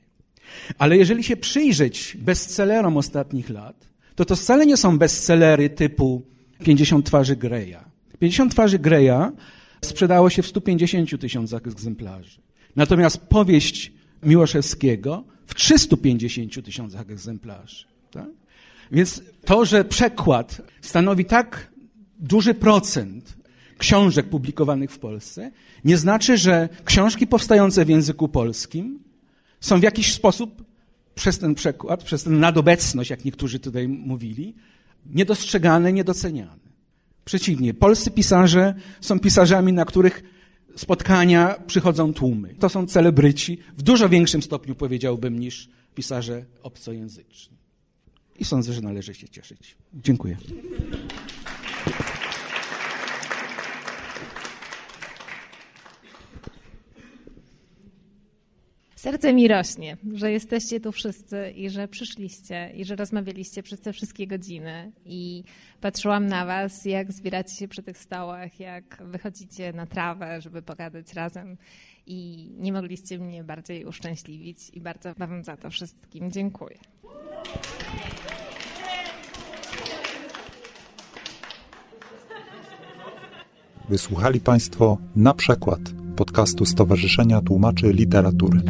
Ale 0.79 0.97
jeżeli 0.97 1.25
się 1.25 1.37
przyjrzeć 1.37 2.17
bestsellerom 2.21 2.97
ostatnich 2.97 3.51
lat, 3.51 3.89
to 4.15 4.25
to 4.25 4.37
wcale 4.37 4.67
nie 4.67 4.77
są 4.77 4.99
bestsellery 4.99 5.71
typu 5.71 6.23
50 6.65 7.07
twarzy 7.07 7.37
Greya. 7.37 7.79
50 8.19 8.53
twarzy 8.53 8.79
Greya 8.79 9.33
sprzedało 9.85 10.31
się 10.31 10.43
w 10.43 10.47
150 10.47 11.21
tysiącach 11.21 11.67
egzemplarzy. 11.67 12.41
Natomiast 12.77 13.19
powieść 13.19 13.93
Miłoszewskiego 14.23 15.25
w 15.47 15.55
350 15.55 16.65
tysiącach 16.65 17.11
egzemplarzy. 17.11 17.87
Tak? 18.11 18.29
Więc 18.93 19.23
to, 19.45 19.65
że 19.65 19.85
przekład 19.85 20.63
stanowi 20.81 21.25
tak 21.25 21.73
duży 22.19 22.55
procent 22.55 23.37
książek 23.83 24.29
publikowanych 24.29 24.91
w 24.91 24.99
Polsce, 24.99 25.51
nie 25.85 25.97
znaczy, 25.97 26.39
że 26.39 26.69
książki 26.85 27.27
powstające 27.27 27.85
w 27.85 27.89
języku 27.89 28.29
polskim 28.29 28.99
są 29.61 29.81
w 29.81 29.83
jakiś 29.83 30.13
sposób 30.13 30.65
przez 31.15 31.39
ten 31.39 31.55
przekład, 31.55 32.05
przez 32.05 32.25
tę 32.25 32.31
nadobecność, 32.31 33.11
jak 33.11 33.25
niektórzy 33.25 33.59
tutaj 33.59 33.89
mówili, 33.89 34.55
niedostrzegane, 35.07 35.93
niedoceniane. 35.93 36.63
Przeciwnie, 37.25 37.75
polscy 37.75 38.11
pisarze 38.11 38.75
są 39.01 39.21
pisarzami, 39.21 39.73
na 39.73 39.85
których 39.85 40.23
spotkania 40.77 41.55
przychodzą 41.67 42.13
tłumy. 42.15 42.55
To 42.55 42.69
są 42.69 42.87
celebryci 42.87 43.59
w 43.79 43.83
dużo 43.83 44.09
większym 44.09 44.43
stopniu, 44.43 44.75
powiedziałbym, 44.75 45.39
niż 45.39 45.69
pisarze 45.95 46.45
obcojęzyczni. 46.63 47.57
I 48.39 48.45
sądzę, 48.45 48.73
że 48.73 48.81
należy 48.81 49.15
się 49.15 49.29
cieszyć. 49.29 49.77
Dziękuję. 49.95 50.37
Serce 59.03 59.33
mi 59.33 59.49
rośnie, 59.49 59.97
że 60.13 60.33
jesteście 60.33 60.81
tu 60.81 60.93
wszyscy 60.93 61.51
i 61.51 61.71
że 61.71 61.89
przyszliście 61.89 62.73
i 62.75 62.85
że 62.85 62.97
rozmawialiście 62.97 63.63
przez 63.63 63.81
te 63.81 63.93
wszystkie 63.93 64.27
godziny. 64.27 64.93
I 65.05 65.45
patrzyłam 65.81 66.27
na 66.27 66.47
Was, 66.47 66.85
jak 66.85 67.13
zbieracie 67.13 67.57
się 67.57 67.69
przy 67.69 67.83
tych 67.83 67.99
stołach, 67.99 68.61
jak 68.61 69.03
wychodzicie 69.05 69.73
na 69.73 69.87
trawę, 69.87 70.41
żeby 70.41 70.63
pogadać 70.63 71.15
razem. 71.15 71.57
I 72.07 72.49
nie 72.59 72.73
mogliście 72.73 73.19
mnie 73.19 73.45
bardziej 73.45 73.85
uszczęśliwić 73.85 74.59
i 74.73 74.81
bardzo 74.81 75.15
Wam 75.15 75.45
za 75.45 75.57
to 75.57 75.71
wszystkim 75.71 76.31
dziękuję. 76.31 76.79
Wysłuchali 83.89 84.41
Państwo 84.41 84.99
na 85.17 85.35
przykład 85.35 86.02
podcastu 86.17 86.65
Stowarzyszenia 86.65 87.41
Tłumaczy 87.41 87.93
Literatury. 87.93 88.61